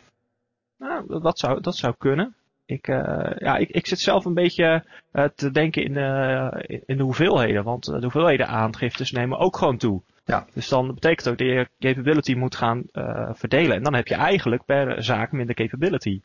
[0.78, 2.34] Nou, dat zou, dat zou kunnen
[2.66, 6.96] ik, uh, ja, ik, ik zit zelf een beetje uh, te denken in, uh, in
[6.96, 7.64] de hoeveelheden.
[7.64, 10.02] Want de hoeveelheden aangiftes nemen ook gewoon toe.
[10.24, 10.46] Ja.
[10.54, 12.84] Dus dan betekent ook dat je capability moet gaan
[13.32, 13.76] verdelen.
[13.76, 16.20] En dan heb je eigenlijk per zaak minder capability.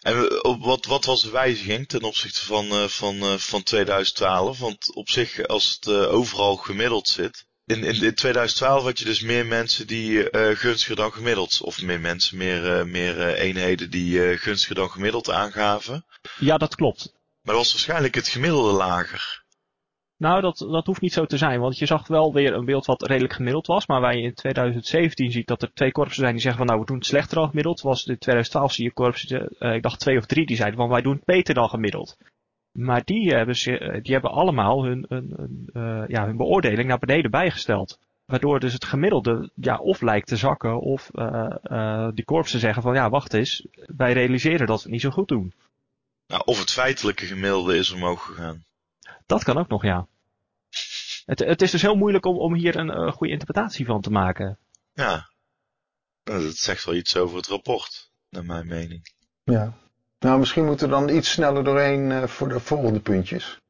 [0.00, 4.58] En wat, wat was de wijziging ten opzichte van, van, van 2012?
[4.58, 9.22] Want op zich, als het overal gemiddeld zit, in, in, in 2012 had je dus
[9.22, 13.90] meer mensen die uh, gunstiger dan gemiddeld, of meer mensen, meer, uh, meer uh, eenheden
[13.90, 16.04] die gunstiger dan gemiddeld aangaven.
[16.38, 17.12] Ja, dat klopt.
[17.42, 19.42] Maar dat was waarschijnlijk het gemiddelde lager.
[20.16, 22.86] Nou, dat, dat hoeft niet zo te zijn, want je zag wel weer een beeld
[22.86, 26.32] wat redelijk gemiddeld was, maar waar je in 2017 ziet dat er twee korpsen zijn
[26.32, 28.92] die zeggen van nou we doen het slechter dan gemiddeld, was in 2012 zie je
[28.92, 32.16] korpsen, ik dacht twee of drie, die zeiden van wij doen het beter dan gemiddeld.
[32.72, 36.98] Maar die hebben, ze, die hebben allemaal hun, hun, hun, uh, ja, hun beoordeling naar
[36.98, 37.98] beneden bijgesteld.
[38.24, 42.82] Waardoor dus het gemiddelde ja, of lijkt te zakken of uh, uh, die korpsen zeggen
[42.82, 45.54] van ja wacht eens, wij realiseren dat we het niet zo goed doen.
[46.26, 48.64] Nou, of het feitelijke gemiddelde is omhoog gegaan.
[49.26, 50.06] Dat kan ook nog ja.
[51.26, 54.10] Het, het is dus heel moeilijk om, om hier een uh, goede interpretatie van te
[54.10, 54.58] maken.
[54.92, 55.28] Ja,
[56.24, 59.12] nou, dat zegt wel iets over het rapport, naar mijn mening.
[59.44, 59.72] Ja,
[60.22, 63.60] nou, misschien moeten we dan iets sneller doorheen uh, voor de volgende puntjes.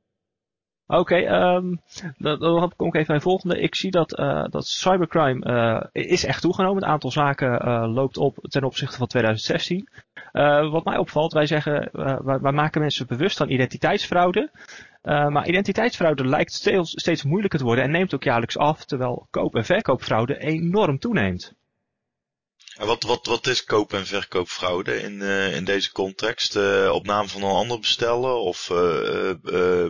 [0.86, 1.80] Oké, um,
[2.18, 3.60] dan, kom ik even bij de volgende.
[3.60, 5.46] Ik zie dat, uh, dat cybercrime
[5.94, 6.82] uh, is echt toegenomen.
[6.82, 9.88] Het aantal zaken loopt op ten opzichte van 2016.
[10.70, 14.50] wat mij opvalt, wij zeggen, wij, wij, maken mensen bewust van identiteitsfraude.
[15.02, 19.54] maar identiteitsfraude lijkt steeds, steeds moeilijker te worden en neemt ook jaarlijks af, terwijl koop-
[19.54, 21.54] en verkoopfraude enorm toeneemt.
[22.78, 26.56] En wat, wat, wat is koop- en verkoopfraude in, uh, in deze context?
[26.56, 29.88] Uh, op naam van een ander bestellen of uh,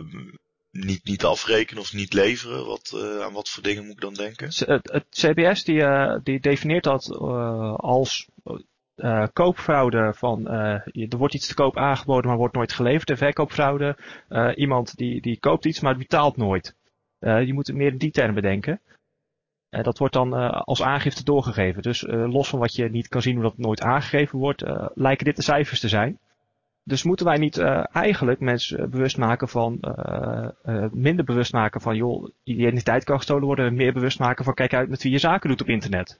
[0.71, 2.65] niet, niet afrekenen of niet leveren?
[2.65, 4.47] Wat, aan wat voor dingen moet ik dan denken?
[4.81, 5.83] Het CBS die,
[6.23, 7.17] die definieert dat
[7.77, 8.27] als
[9.33, 13.09] koopfraude van er wordt iets te koop aangeboden maar wordt nooit geleverd.
[13.09, 13.97] En verkoopfraude,
[14.55, 16.75] iemand die, die koopt iets maar betaalt nooit.
[17.19, 18.81] je moet het meer in die termen bedenken.
[19.73, 21.81] Uh, dat wordt dan uh, als aangifte doorgegeven.
[21.81, 25.25] Dus uh, los van wat je niet kan zien hoe dat nooit aangegeven wordt, lijken
[25.25, 26.19] dit de cijfers te zijn.
[26.83, 27.57] Dus moeten wij niet
[27.91, 29.79] eigenlijk mensen bewust maken van,
[30.91, 34.73] minder bewust maken van, joh, identiteit kan gestolen worden, en meer bewust maken van, kijk
[34.73, 36.19] uit met wie je zaken doet op internet.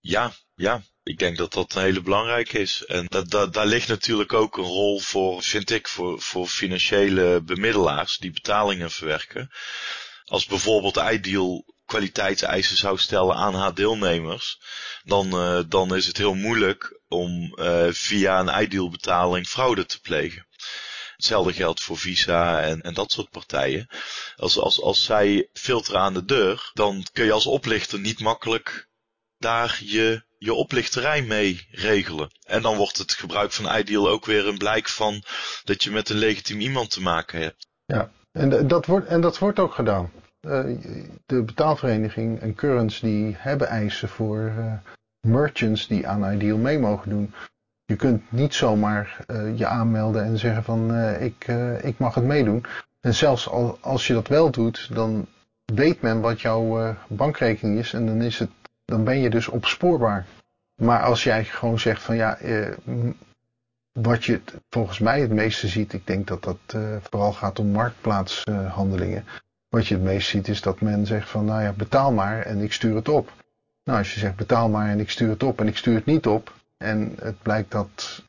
[0.00, 2.84] Ja, ja, ik denk dat dat een hele belangrijke is.
[2.84, 7.42] En dat, dat, daar ligt natuurlijk ook een rol voor, vind ik, voor, voor financiële
[7.42, 9.50] bemiddelaars die betalingen verwerken.
[10.24, 14.60] Als bijvoorbeeld Ideal kwaliteitseisen zou stellen aan haar deelnemers,
[15.04, 20.00] dan, uh, dan is het heel moeilijk om uh, via een ideal betaling fraude te
[20.00, 20.46] plegen.
[21.16, 23.88] Hetzelfde geldt voor Visa en, en dat soort partijen.
[24.36, 28.88] Als, als, als zij filteren aan de deur, dan kun je als oplichter niet makkelijk
[29.38, 32.30] daar je, je oplichterij mee regelen.
[32.44, 35.22] En dan wordt het gebruik van Ideal ook weer een blijk van
[35.64, 37.66] dat je met een legitiem iemand te maken hebt.
[37.86, 40.12] Ja, en dat wordt, en dat wordt ook gedaan.
[40.46, 40.76] Uh,
[41.26, 44.72] de betaalvereniging en Currents die hebben eisen voor, uh,
[45.20, 47.34] merchants die aan Ideal mee mogen doen.
[47.84, 51.46] Je kunt niet zomaar uh, je aanmelden en zeggen van ik,
[51.82, 52.64] ik mag het meedoen.
[53.00, 55.26] En zelfs al, als je dat wel doet, dan
[55.64, 58.50] weet men wat jouw bankrekening is en dan, is het,
[58.84, 60.26] dan ben je dus opspoorbaar.
[60.74, 62.38] Maar als jij gewoon zegt van ja,
[63.92, 66.58] wat je volgens mij het meeste ziet, ik denk dat dat
[67.02, 69.24] vooral gaat om marktplaatshandelingen.
[69.72, 72.60] Wat je het meest ziet is dat men zegt van nou ja, betaal maar en
[72.60, 73.32] ik stuur het op.
[73.84, 76.04] Nou, als je zegt betaal maar en ik stuur het op en ik stuur het
[76.04, 78.22] niet op, en het blijkt dat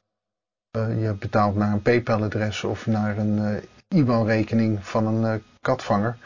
[0.77, 6.17] uh, je betaalt naar een PayPal-adres of naar een uh, IBAN-rekening van een uh, katvanger.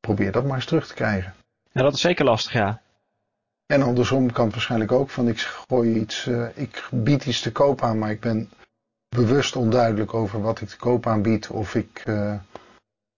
[0.00, 1.34] Probeer dat maar eens terug te krijgen.
[1.72, 2.80] Ja, dat is zeker lastig, ja.
[3.66, 7.82] En andersom kan het waarschijnlijk ook van ik gooi iets, ik bied iets te koop
[7.82, 8.50] aan, maar ik ben
[9.08, 11.48] bewust onduidelijk over wat ik te koop aanbied.
[11.48, 12.04] Of ik,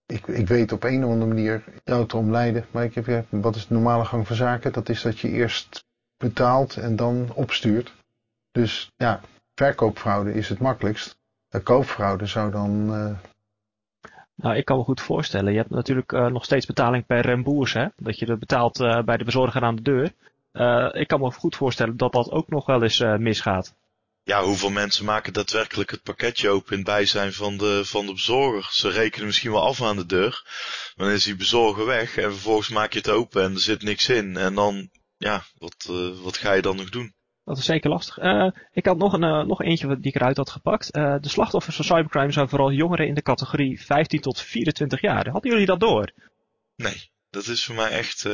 [0.05, 2.65] ik, ik weet op een of andere manier jou te omleiden.
[2.71, 4.73] Maar ik heb, wat is de normale gang van zaken?
[4.73, 5.85] Dat is dat je eerst
[6.17, 7.93] betaalt en dan opstuurt.
[8.51, 9.21] Dus ja,
[9.55, 11.17] verkoopfraude is het makkelijkst.
[11.47, 12.93] De koopfraude zou dan.
[12.93, 13.17] Uh...
[14.35, 15.51] Nou, ik kan me goed voorstellen.
[15.51, 17.87] Je hebt natuurlijk uh, nog steeds betaling per remboers, hè?
[17.95, 20.11] Dat je dat betaalt uh, bij de bezorger aan de deur.
[21.01, 23.75] ik kan me goed voorstellen dat dat ook nog wel eens misgaat.
[24.25, 28.13] Ja, hoeveel mensen maken daadwerkelijk het pakketje open in het bijzijn van de, van de
[28.13, 28.69] bezorger?
[28.71, 30.43] Ze rekenen misschien wel af aan de deur.
[30.95, 34.09] Dan is die bezorger weg en vervolgens maak je het open en er zit niks
[34.09, 34.37] in.
[34.37, 35.89] En dan, ja, wat,
[36.21, 37.13] wat ga je dan nog doen?
[37.43, 38.17] Dat is zeker lastig.
[38.17, 40.95] Uh, ik had nog, een, uh, nog eentje die ik eruit had gepakt.
[40.95, 45.29] Uh, de slachtoffers van cybercrime zijn vooral jongeren in de categorie 15 tot 24 jaar.
[45.29, 46.11] Hadden jullie dat door?
[46.75, 48.27] Nee, dat is voor mij echt,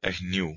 [0.00, 0.56] echt nieuw.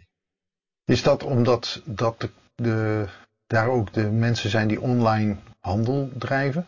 [0.85, 3.07] Is dat omdat dat de, de,
[3.53, 6.65] daar ook de mensen zijn die online handel drijven?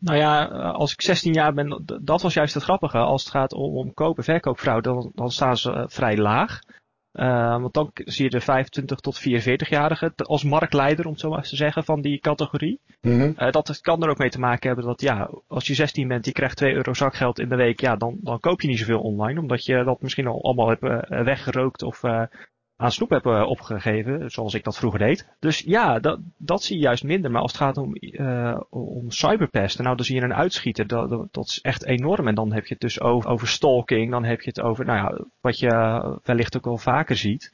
[0.00, 2.98] Nou ja, als ik 16 jaar ben, dat was juist het grappige.
[2.98, 6.60] Als het gaat om, om koop- en verkoopfraude, dan, dan staan ze vrij laag.
[7.12, 11.42] Uh, want dan zie je de 25 tot 44-jarigen als marktleider, om het zo maar
[11.42, 12.80] te zeggen, van die categorie.
[13.00, 13.34] Mm -hmm.
[13.38, 16.24] uh, dat kan er ook mee te maken hebben dat, ja, als je 16 bent,
[16.24, 19.00] je krijgt 2 euro zakgeld in de week, ja, dan, dan koop je niet zoveel
[19.00, 22.02] online, omdat je dat misschien al allemaal hebt uh, weggerookt of
[22.80, 25.28] aan snoep heb uh, opgegeven, zoals ik dat vroeger deed.
[25.38, 27.30] Dus ja, dat, dat zie je juist minder.
[27.30, 31.28] Maar als het gaat om, uh, om cyberpesten, nou dan zie je een uitschieter, dat,
[31.30, 32.28] dat, is echt enorm.
[32.28, 34.98] En dan heb je het dus over, over stalking, dan heb je het over, nou
[34.98, 37.52] ja, wat je wellicht ook wel vaker ziet.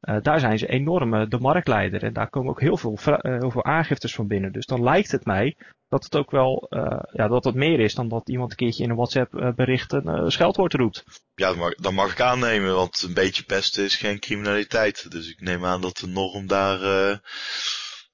[0.00, 2.02] Uh, daar zijn ze enorm de marktleider.
[2.02, 4.52] En daar komen ook heel veel, heel veel aangiftes van binnen.
[4.52, 5.56] Dus dan lijkt het mij
[5.88, 8.82] dat het ook wel, uh, ja, dat het meer is dan dat iemand een keertje
[8.82, 11.04] in een WhatsApp uh, bericht een uh, scheldwoord roept.
[11.34, 15.10] Ja, dat mag, dat mag ik aannemen, want een beetje pesten is geen criminaliteit.
[15.10, 17.20] Dus ik neem aan dat de norm daar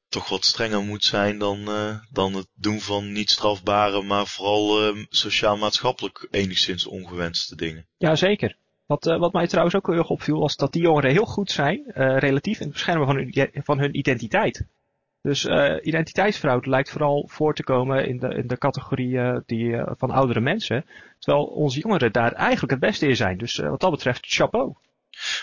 [0.08, 1.68] toch wat strenger moet zijn dan,
[2.11, 7.87] dan het doen van niet strafbare, maar vooral sociaal-maatschappelijk enigszins ongewenste dingen.
[7.96, 8.56] Ja, zeker.
[8.87, 11.82] Wat, wat mij trouwens ook heel erg opviel, was dat die jongeren heel goed zijn,
[12.18, 14.66] relatief in het beschermen van hun, van hun identiteit.
[15.22, 19.90] Dus uh, identiteitsfraude lijkt vooral voor te komen in de, in de categorieën die, uh,
[19.96, 20.85] van oudere mensen.
[21.18, 23.38] Terwijl onze jongeren daar eigenlijk het beste in zijn.
[23.38, 24.74] Dus uh, wat dat betreft, chapeau.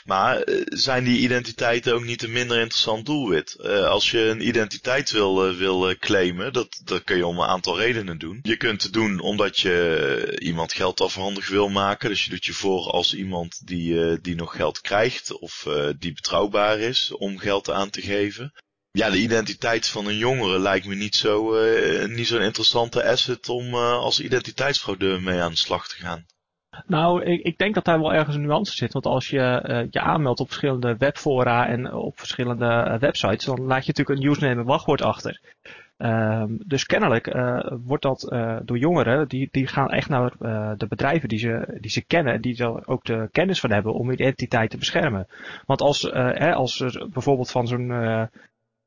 [0.06, 3.68] Maar zijn die identiteiten ook niet een minder interessant doelwit?
[3.68, 8.18] als je een identiteit wil, wil claimen, dat, dat kun je om een aantal redenen
[8.18, 8.40] doen.
[8.42, 12.10] Je kunt het doen omdat je iemand geld afhandig wil maken.
[12.10, 15.68] Dus je doet je voor als iemand die, die nog geld krijgt of
[16.00, 18.54] die betrouwbaar is om geld aan te geven
[18.92, 23.50] ja, de identiteit van een jongere lijkt me niet zo uh, niet zo'n interessante asset
[23.50, 26.26] om uh, als identiteitsfraudeur mee aan de slag te gaan.
[26.86, 28.94] Nou, ik, ik, denk dat daar wel ergens een nuance zit.
[28.94, 33.86] Want als je uh, je aanmeldt op verschillende webfora en op verschillende websites, dan laat
[33.86, 35.42] je natuurlijk een username wachtwoord achter.
[35.98, 37.36] Um, dus kennelijk
[37.86, 38.20] wordt dat
[38.66, 40.32] door jongeren, die, die gaan echt naar
[40.78, 44.12] de bedrijven die ze, die ze kennen, die er ook de kennis van hebben om
[44.12, 45.28] identiteit te beschermen.
[45.66, 47.92] Want als, hè, als er bijvoorbeeld van zo'n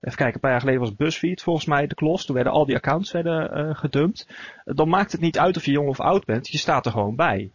[0.03, 2.25] Even kijken, een paar jaar geleden was BuzzFeed volgens mij de klos.
[2.25, 4.27] Toen werden al die accounts werden, uh, gedumpt.
[4.65, 6.49] Dan maakt het niet uit of je jong of oud bent.
[6.49, 7.53] Je staat er gewoon bij.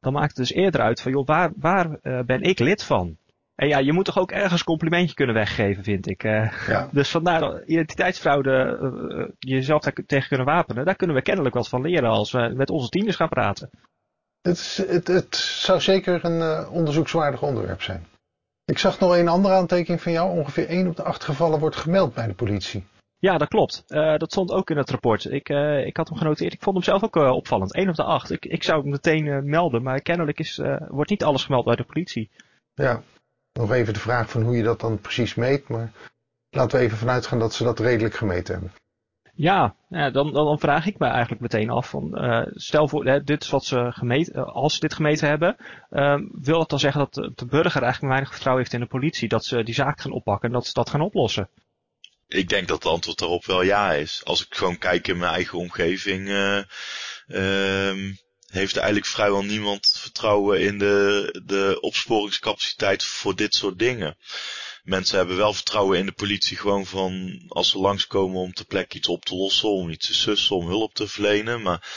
[0.00, 3.16] Dan maakt het dus eerder uit van, joh, waar, waar uh, ben ik lid van?
[3.54, 6.24] En ja, je moet toch ook ergens complimentje kunnen weggeven, vind ik.
[6.24, 6.88] Uh, ja.
[6.92, 10.84] Dus vandaar identiteitsfraude, jezelf daar tegen kunnen wapenen.
[10.84, 13.70] Daar kunnen we kennelijk wat van leren als we met onze tieners gaan praten.
[14.42, 18.06] Het, is, het, het zou zeker een onderzoekswaardig onderwerp zijn.
[18.70, 20.38] Ik zag nog een andere aantekening van jou.
[20.38, 22.84] Ongeveer 1 op de 8 gevallen wordt gemeld bij de politie.
[23.18, 23.84] Ja, dat klopt.
[23.88, 25.24] Uh, dat stond ook in het rapport.
[25.24, 26.52] Ik, uh, ik had hem genoteerd.
[26.52, 27.74] Ik vond hem zelf ook uh, opvallend.
[27.74, 28.30] 1 op de 8.
[28.30, 31.84] Ik, ik zou hem meteen melden, maar kennelijk is, wordt niet alles gemeld bij de
[31.84, 32.30] politie.
[32.74, 33.02] Ja,
[33.52, 35.68] nog even de vraag van hoe je dat dan precies meet.
[35.68, 35.92] Maar
[36.50, 38.72] laten we even vanuit gaan dat ze dat redelijk gemeten hebben.
[39.40, 41.88] Ja, dan, dan, vraag ik me eigenlijk meteen af.
[41.88, 45.28] Van, uh, stel voor, hè, dit is wat ze gemeten, uh, als ze dit gemeten
[45.28, 45.56] hebben,
[45.90, 49.28] uh, wil dat dan zeggen dat de, burger eigenlijk weinig vertrouwen heeft in de politie,
[49.28, 51.48] dat ze die zaak gaan oppakken en dat ze dat gaan oplossen?
[52.28, 54.20] Ik denk dat het antwoord daarop wel ja is.
[54.24, 56.62] Als ik gewoon kijk in mijn eigen omgeving, uh,
[58.46, 64.16] heeft eigenlijk vrijwel niemand vertrouwen in de, de opsporingscapaciteit voor dit soort dingen
[64.82, 68.96] mensen hebben wel vertrouwen in de politie gewoon van als ze langskomen om ter plekke
[68.96, 71.62] iets op te lossen, om iets te sussen, om hulp te verlenen.
[71.62, 71.88] Maar,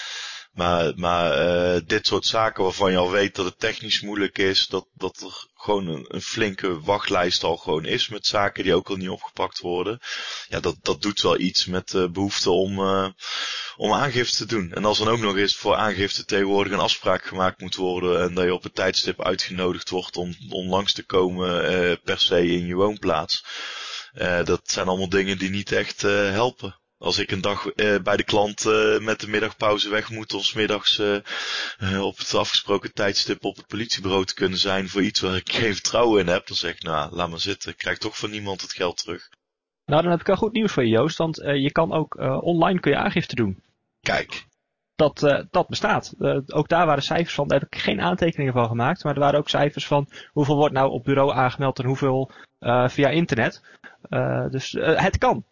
[0.53, 4.67] maar, maar uh, dit soort zaken waarvan je al weet dat het technisch moeilijk is,
[4.67, 8.95] dat, dat er gewoon een, flinke wachtlijst al gewoon is met zaken die ook al
[8.95, 9.99] niet opgepakt worden.
[10.47, 13.07] Ja, dat, dat doet wel iets met de behoefte om, uh,
[13.78, 14.72] om aangifte te doen.
[14.72, 18.34] En als dan ook nog eens voor aangifte tegenwoordig een afspraak gemaakt moet worden en
[18.34, 22.47] dat je op een tijdstip uitgenodigd wordt om, om langs te komen uh, per se
[22.47, 23.45] in je woonplaats.
[24.14, 26.82] Uh, dat zijn allemaal dingen die niet echt helpen.
[27.04, 30.39] Als ik een dag uh, bij de klant uh, met de middagpauze weg moet om
[30.39, 35.36] smiddags uh, op het afgesproken tijdstip op het politiebureau te kunnen zijn voor iets waar
[35.36, 37.72] ik geen vertrouwen in heb, dan zeg ik nou, laat maar zitten.
[37.72, 39.30] Ik krijg toch van niemand het geld terug.
[39.86, 42.80] Nou, dan heb ik al goed nieuws voor je Joost, want je kan ook online
[42.80, 43.64] kun je aangifte doen.
[44.01, 44.45] Kijk.
[44.95, 46.14] Dat, dat bestaat.
[46.47, 49.39] ook daar waren cijfers van, daar heb ik geen aantekeningen van gemaakt, maar er waren
[49.39, 52.32] ook cijfers van hoeveel wordt nou op bureau aangemeld en hoeveel
[52.88, 53.62] via internet.
[54.49, 55.43] dus het kan.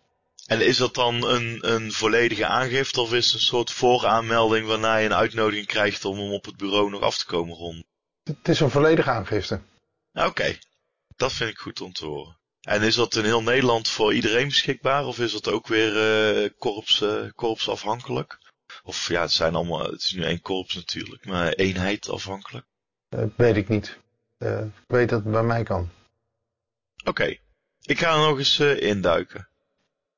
[0.51, 4.95] En is dat dan een, een volledige aangifte of is het een soort vooraanmelding waarna
[4.95, 7.83] je een uitnodiging krijgt om hem op het bureau nog af te komen rond?
[8.23, 9.61] Het is een volledige aangifte.
[10.13, 10.57] Oké,
[11.15, 12.37] dat vind ik goed om te horen.
[12.61, 16.49] En is dat in heel Nederland voor iedereen beschikbaar of is dat ook weer uh,
[16.57, 18.39] korps, uh, korpsafhankelijk?
[18.83, 22.65] Of ja, het zijn allemaal, het is nu één korps natuurlijk, maar eenheid afhankelijk?
[23.09, 23.97] Uh, weet ik niet.
[24.37, 25.89] ik weet dat het bij mij kan.
[27.03, 27.37] Oké,
[27.81, 29.49] ik ga er nog eens induiken.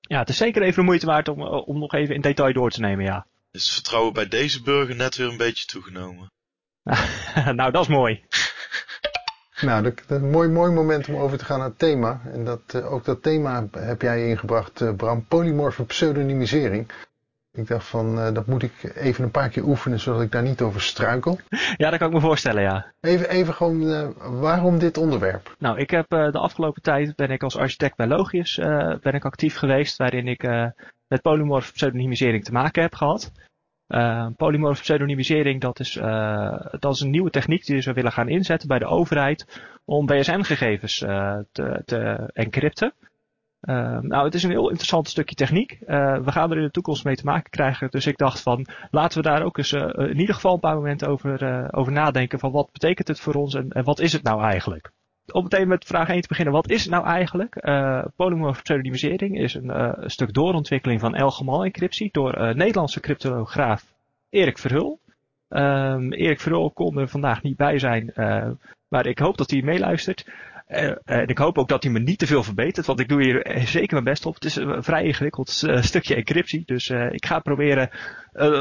[0.08, 2.54] Ja, het is zeker even de moeite waard om, eh, om nog even in detail
[2.54, 3.26] door te nemen, ja.
[3.52, 6.32] Is het vertrouwen bij deze burger net weer een beetje toegenomen?
[7.56, 8.24] nou, dat is mooi.
[9.62, 12.22] nou, dat, is een mooi, mooi moment om over te gaan naar het thema.
[12.26, 16.92] En dat, uh, ook dat thema heb jij ingebracht, uh, Bram, polymorfe pseudonymisering.
[17.56, 20.42] Ik dacht van, uh, dat moet ik even een paar keer oefenen, zodat ik daar
[20.44, 21.40] niet over struikel.
[21.78, 22.94] Ja, dat kan ik me voorstellen, ja.
[23.02, 25.56] Even, even gewoon, uh, waarom dit onderwerp?
[25.60, 28.56] Nou, ik heb uh, de afgelopen tijd, ben ik als architect bij Logius,
[29.02, 30.42] ben ik actief geweest, waarin ik
[31.08, 33.32] met polymorfe pseudonymisering te maken heb gehad.
[34.38, 35.94] polymorfe pseudonymisering, dat is,
[36.80, 40.98] dat is een nieuwe techniek die we willen gaan inzetten bij de overheid om BSN-gegevens
[41.52, 42.94] te, te encrypten.
[43.70, 45.72] Uh, nou, het is een heel interessant stukje techniek.
[45.82, 47.88] Uh, we gaan er in de toekomst mee te maken krijgen.
[47.92, 50.76] Dus ik dacht van, laten we daar ook eens uh, in ieder geval een paar
[50.76, 52.40] momenten over, over nadenken.
[52.40, 54.92] Van wat betekent het voor ons en, en, wat is het nou eigenlijk?
[55.32, 57.66] Om meteen met vraag 1 te beginnen, wat is het nou eigenlijk?
[57.66, 63.86] Uh, polymorphe pseudonymisering is een, stuk doorontwikkeling van Elgamal encryptie door Nederlandse cryptograaf
[64.30, 65.00] Erik Verhul.
[65.50, 68.12] Um, Erik Verhul kon er vandaag niet bij zijn,
[68.88, 70.26] maar ik hoop dat hij meeluistert.
[70.66, 73.46] En ik hoop ook dat hij me niet te veel verbetert, want ik doe hier
[73.46, 74.34] eh, zeker mijn best op.
[74.34, 75.50] Het is een vrij ingewikkeld
[75.90, 77.90] stukje encryptie, dus ik ga proberen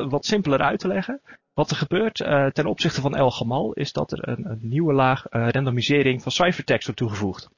[0.09, 1.21] wat simpeler uit te leggen.
[1.55, 2.15] Wat er gebeurt
[2.55, 6.87] ten opzichte van El Gamal is dat er een, een nieuwe laag randomisering van ciphertext
[6.87, 7.51] wordt toegevoegd.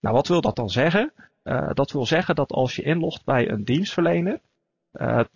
[0.00, 1.12] Nou, wat wil dat dan zeggen?
[1.72, 4.40] dat wil zeggen dat als je inlogt bij een dienstverlener,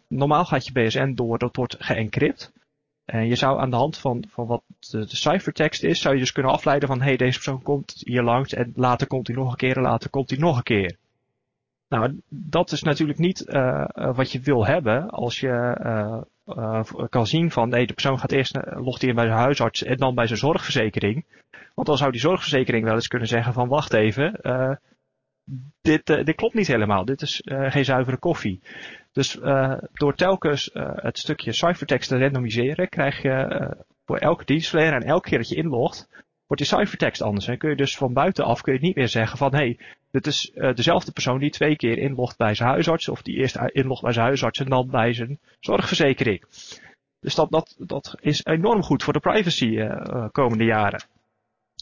[0.08, 2.52] normaal gaat je BSN door, dat wordt geëncrypt.
[3.12, 6.20] En je zou aan de hand van, van wat de, de cijfertekst is, zou je
[6.20, 9.36] dus kunnen afleiden van, hé, hey, deze persoon komt hier langs en later komt hij
[9.36, 10.96] nog een keer en later komt hij nog een keer.
[11.88, 15.78] Nou, dat is natuurlijk niet uh, wat je wil hebben als je
[16.46, 19.96] uh, kan zien van, nee, de persoon gaat eerst, logt in bij zijn huisarts en
[19.96, 21.24] dan bij zijn zorgverzekering.
[21.74, 24.40] Want dan zou die zorgverzekering wel eens kunnen zeggen van, wacht even,
[25.82, 28.60] dit, dit klopt niet helemaal, dit is geen zuivere koffie.
[29.12, 34.44] Dus uh, door telkens uh, het stukje ciphertext te randomiseren, krijg je uh, voor elke
[34.44, 36.08] dienstverlener en elke keer dat je inlogt,
[36.46, 37.46] wordt die ciphertext anders.
[37.46, 39.78] En kun je dus van buitenaf kun je niet meer zeggen van hé, hey,
[40.10, 44.02] dit is dezelfde persoon die twee keer inlogt bij zijn huisarts, of die eerst inlogt
[44.02, 46.44] bij zijn huisarts en dan bij zijn zorgverzekering.
[47.20, 49.78] Dus dat, dat, dat is enorm goed voor de privacy
[50.32, 51.04] komende jaren.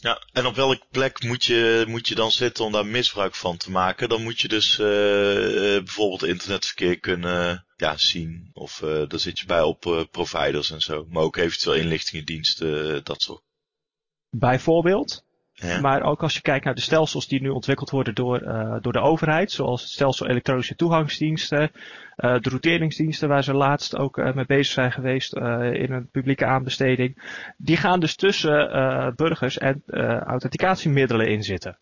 [0.01, 3.57] Ja, en op welke plek moet je, moet je dan zitten om daar misbruik van
[3.57, 4.09] te maken?
[4.09, 4.87] Dan moet je dus uh,
[5.77, 8.49] bijvoorbeeld internetverkeer kunnen ja, zien.
[8.53, 11.05] Of uh, daar zit je bij op uh, providers en zo.
[11.09, 13.43] Maar ook eventueel inlichtingendiensten, dat soort.
[14.29, 15.23] Bijvoorbeeld?
[15.81, 18.93] Maar ook als je kijkt naar de stelsels die nu ontwikkeld worden door, uh, door
[18.93, 24.33] de overheid, zoals het stelsel elektronische toegangsdiensten, uh, de routeringsdiensten waar ze laatst ook uh,
[24.33, 29.83] mee bezig zijn geweest in een publieke aanbesteding, die gaan dus tussen burgers en
[30.25, 31.77] authenticatiemiddelen in zitten.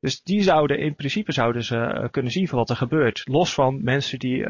[0.00, 3.22] Dus die zouden in principe zouden ze kunnen zien van wat er gebeurt.
[3.24, 4.46] Los van mensen die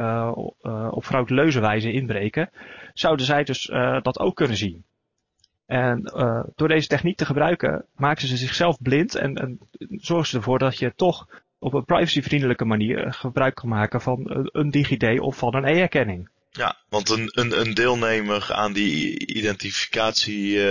[0.91, 2.51] op frauduleuze wijze inbreken,
[2.93, 3.67] zouden zij dus
[4.03, 4.85] dat ook kunnen zien.
[5.69, 6.03] En
[6.57, 9.59] door deze techniek te gebruiken, maken ze zichzelf blind en, en
[9.91, 14.71] zorgen ze ervoor dat je toch op een privacyvriendelijke manier gebruik kan maken van een
[14.71, 16.29] DigiD of van een e-erkenning.
[16.51, 20.63] Ja, want een, een, een deelnemer aan die identificatie,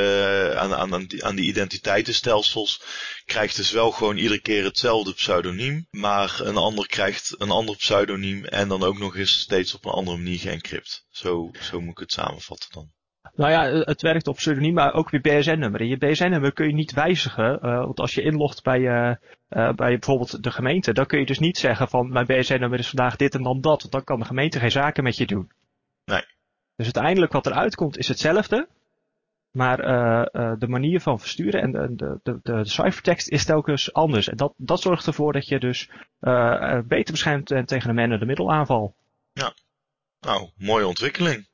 [0.55, 2.81] aan, aan, aan die identiteitenstelsels,
[3.25, 8.45] krijgt dus wel gewoon iedere keer hetzelfde pseudoniem, maar een ander krijgt een ander pseudoniem
[8.45, 11.05] en dan ook nog eens steeds op een andere manier geëncrypt.
[11.09, 12.91] Zo, zo moet ik het samenvatten dan.
[13.37, 15.83] Nou ja, het werkt op pseudoniem, maar ook weer BSN-nummer.
[15.83, 19.15] Je BSN-nummer kun je niet wijzigen, uh, want als je inlogt bij, uh, uh,
[19.49, 23.15] bij bijvoorbeeld de gemeente, dan kun je dus niet zeggen van mijn BSN-nummer is vandaag
[23.15, 25.51] dit en dan dat, want dan kan de gemeente geen zaken met je doen.
[26.05, 26.25] Nee.
[26.75, 28.67] Dus uiteindelijk wat eruit komt is hetzelfde.
[29.51, 34.29] Maar uh, de manier van versturen en de, de, de, de cijfertekst is telkens anders.
[34.29, 35.89] En dat, dat zorgt ervoor dat je dus
[36.87, 38.95] beter beschermt tegen de man de middelaanval.
[39.33, 39.53] Ja,
[40.19, 41.47] nou, mooie ontwikkeling.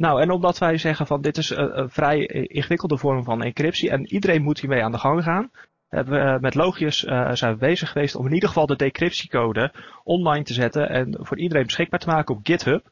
[0.00, 4.06] Nou, en omdat wij zeggen van dit is een vrij ingewikkelde vorm van encryptie en
[4.06, 5.50] iedereen moet hiermee aan de gang gaan,
[5.88, 9.72] hebben we met Logius uh, zijn we bezig geweest om in ieder geval de decryptiecode
[10.04, 12.90] online te zetten en voor iedereen beschikbaar te maken op GitHub.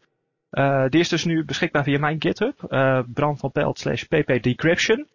[0.90, 5.06] Die is dus nu beschikbaar via mijn GitHub, uh, van Pelt slash ppdecryption.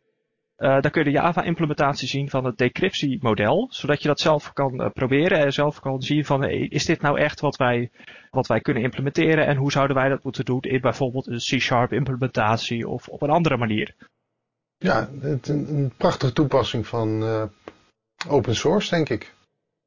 [0.64, 4.54] Uh, daar kun je de Java implementatie zien van het decryptiemodel, zodat je dat zelf
[4.54, 7.92] kan proberen en zelf kan zien van is dit nou echt wat wij,
[8.30, 11.92] wat wij kunnen implementeren en hoe zouden wij dat moeten doen in bijvoorbeeld een C-sharp
[11.92, 13.96] implementatie of op een andere manier.
[14.78, 17.24] Ja, het, een, een prachtige toepassing van
[18.28, 19.34] open source denk ik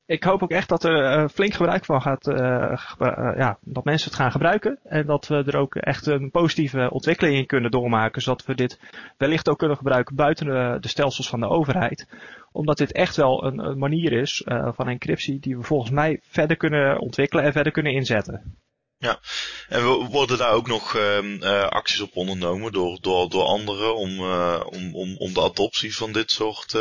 [0.07, 3.85] ik hoop ook echt dat er uh, flink gebruik van gaat, uh, uh, ja, dat
[3.85, 4.79] mensen het gaan gebruiken.
[4.85, 8.23] En dat we er ook echt een positieve ontwikkeling in kunnen doormaken.
[8.23, 8.81] Zodat we dit
[9.17, 10.47] wellicht ook kunnen gebruiken buiten
[10.81, 12.09] de, stelsels van de overheid.
[12.53, 16.99] Omdat dit echt wel een, manier is van encryptie die we volgens mij verder kunnen
[16.99, 18.59] ontwikkelen en verder kunnen inzetten.
[18.99, 19.21] Ja,
[19.69, 24.21] en we worden daar ook nog uh, acties op ondernomen door, door, door anderen om,
[24.61, 26.79] om, om, om de adoptie van dit soort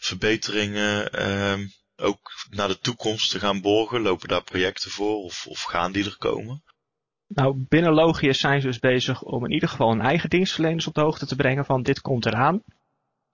[0.00, 1.60] verbeteringen ehm,
[1.96, 4.00] ook naar de toekomst te gaan borgen?
[4.00, 6.62] Lopen daar projecten voor of, of gaan die er komen?
[7.26, 10.94] Nou, binnen Logius zijn ze dus bezig om in ieder geval een eigen dienstverleners op
[10.94, 12.62] de hoogte te brengen van dit komt eraan.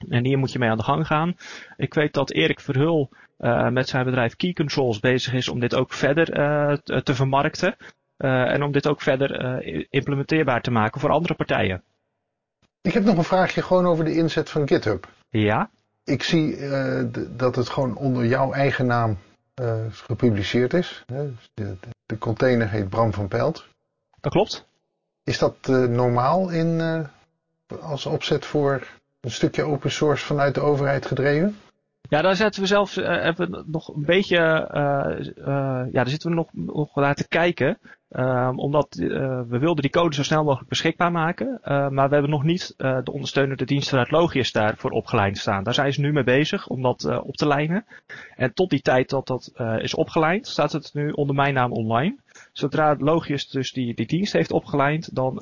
[0.08, 1.36] En hier moet je mee aan de gang gaan.
[1.76, 5.74] Ik weet dat Erik Verhul uh, met zijn bedrijf Key Controls bezig is om dit
[5.74, 7.76] ook verder uh, te vermarkten.
[8.18, 11.82] Uh, en om dit ook verder implementeerbaar te maken voor andere partijen.
[12.80, 15.08] Ik heb nog een vraagje gewoon over de inzet van GitHub.
[15.30, 15.70] Ja?
[16.08, 19.18] Ik zie uh, dat het gewoon onder jouw eigen naam
[19.60, 21.04] uh, gepubliceerd is.
[21.06, 23.66] De, de, container heet Bram van Pelt.
[24.20, 24.66] Dat klopt.
[25.24, 27.06] Is dat uh, normaal in,
[27.80, 28.86] als opzet voor
[29.20, 31.56] een stukje open source vanuit de overheid gedreven?
[32.08, 36.48] Ja, daar zetten we zelf hebben we nog een beetje, ja, daar zitten we nog,
[36.52, 37.78] nog naar te kijken.
[38.10, 38.94] Um, omdat
[39.48, 41.60] we wilden die code zo snel mogelijk beschikbaar maken.
[41.64, 45.64] Uh, maar we hebben nog niet uh, de ondersteunende diensten uit Logius daarvoor opgeleid staan.
[45.64, 47.86] Daar zijn ze nu mee bezig om dat op te lijnen.
[48.36, 52.16] En tot die tijd dat dat is opgeleid, staat het nu onder mijn naam online.
[52.52, 55.34] Zodra Logius dus die, die dienst heeft opgeleid, dan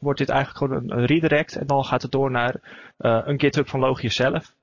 [0.00, 1.56] wordt dit eigenlijk gewoon een, een, redirect.
[1.56, 2.60] En dan gaat het door naar
[2.98, 4.56] een GitHub van Logius zelf.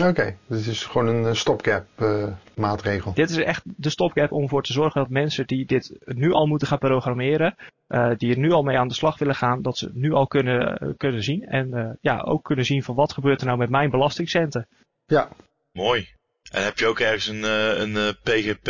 [0.00, 3.14] Oké, okay, dus het is gewoon een stopgap uh, maatregel.
[3.14, 6.46] Dit is echt de stopgap om ervoor te zorgen dat mensen die dit nu al
[6.46, 7.54] moeten gaan programmeren,
[7.88, 10.26] uh, die er nu al mee aan de slag willen gaan, dat ze nu al
[10.26, 11.46] kunnen, kunnen zien.
[11.46, 14.68] En uh, ja, ook kunnen zien van wat gebeurt er nou met mijn belastingcenten.
[15.06, 15.28] Ja.
[15.72, 16.08] Mooi.
[16.50, 18.68] En heb je ook ergens een, een PGP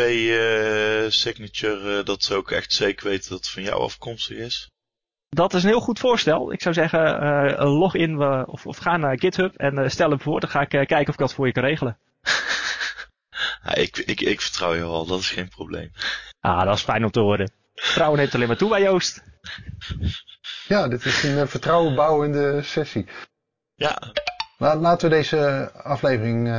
[1.12, 4.70] signature dat ze ook echt zeker weten dat het van jou afkomstig is?
[5.29, 6.53] Dat is een heel goed voorstel.
[6.53, 10.11] Ik zou zeggen, uh, log in uh, of, of, ga naar GitHub en uh, stel
[10.11, 10.41] hem voor.
[10.41, 11.99] Dan ga ik kijken of ik dat voor je kan regelen.
[13.64, 15.91] ja, ik, ik, ik vertrouw je al, dat is geen probleem.
[16.41, 17.51] Ah, dat is fijn om te horen.
[17.74, 19.22] Vertrouwen neemt alleen maar toe bij Joost.
[20.68, 23.07] Ja, dit is een vertrouwen bouwende sessie.
[23.74, 24.12] Ja.
[24.59, 26.51] laten we deze aflevering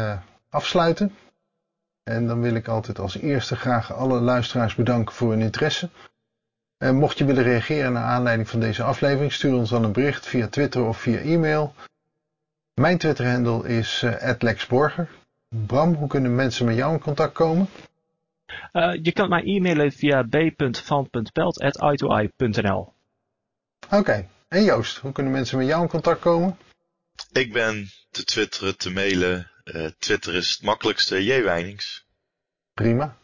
[0.49, 1.15] afsluiten.
[2.03, 5.89] En dan wil ik altijd als eerste graag alle luisteraars bedanken voor hun interesse.
[6.77, 10.25] En mocht je willen reageren naar aanleiding van deze aflevering, stuur ons dan een bericht
[10.25, 11.73] via Twitter of via e-mail.
[12.73, 15.09] Mijn Twitterhandle is uh, @lexborger.
[15.49, 17.69] Bram, hoe kunnen mensen met jou in contact komen?
[18.73, 22.93] Uh, je kan mij e-mailen via b.van.pelt.i2i.nl
[23.85, 24.27] Oké, okay.
[24.47, 26.57] en Joost, hoe kunnen mensen met jou in contact komen?
[27.31, 29.51] Ik ben te twitteren, te mailen.
[29.63, 31.43] Uh, Twitter is het makkelijkste, J.
[31.43, 32.05] Weinings.
[32.73, 33.17] Prima.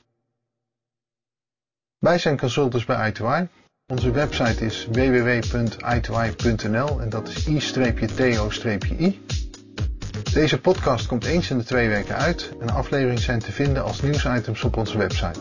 [2.03, 3.47] Wij zijn consultants bij i2i.
[3.87, 9.21] Onze website is www.i2i.nl en dat is i-to-i.
[10.33, 14.01] Deze podcast komt eens in de twee weken uit en afleveringen zijn te vinden als
[14.01, 15.39] nieuwsitems op onze website.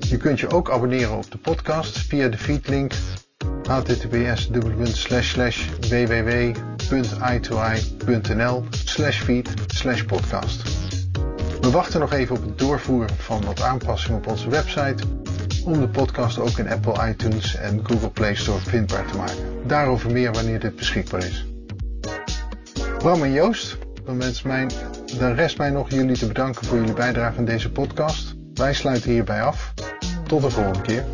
[0.00, 2.92] Je kunt je ook abonneren op de podcast via de feedlink
[3.62, 4.48] https
[5.80, 8.64] www.i2i.nl
[9.10, 9.54] feed
[10.06, 10.62] podcast.
[11.60, 15.04] We wachten nog even op het doorvoeren van wat aanpassingen op onze website
[15.68, 19.36] om de podcast ook in Apple iTunes en Google Play Store vindbaar te maken.
[19.66, 21.46] Daarover meer wanneer dit beschikbaar is.
[22.98, 24.70] Bram en Joost, dan, mijn,
[25.18, 28.34] dan rest mij nog jullie te bedanken voor jullie bijdrage aan deze podcast.
[28.54, 29.74] Wij sluiten hierbij af.
[30.26, 31.04] Tot de volgende keer.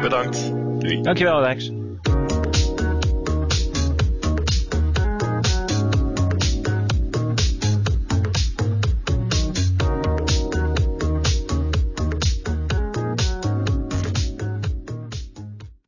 [0.00, 0.52] Bedankt.
[0.78, 1.02] Doei.
[1.02, 1.72] Dankjewel Alex.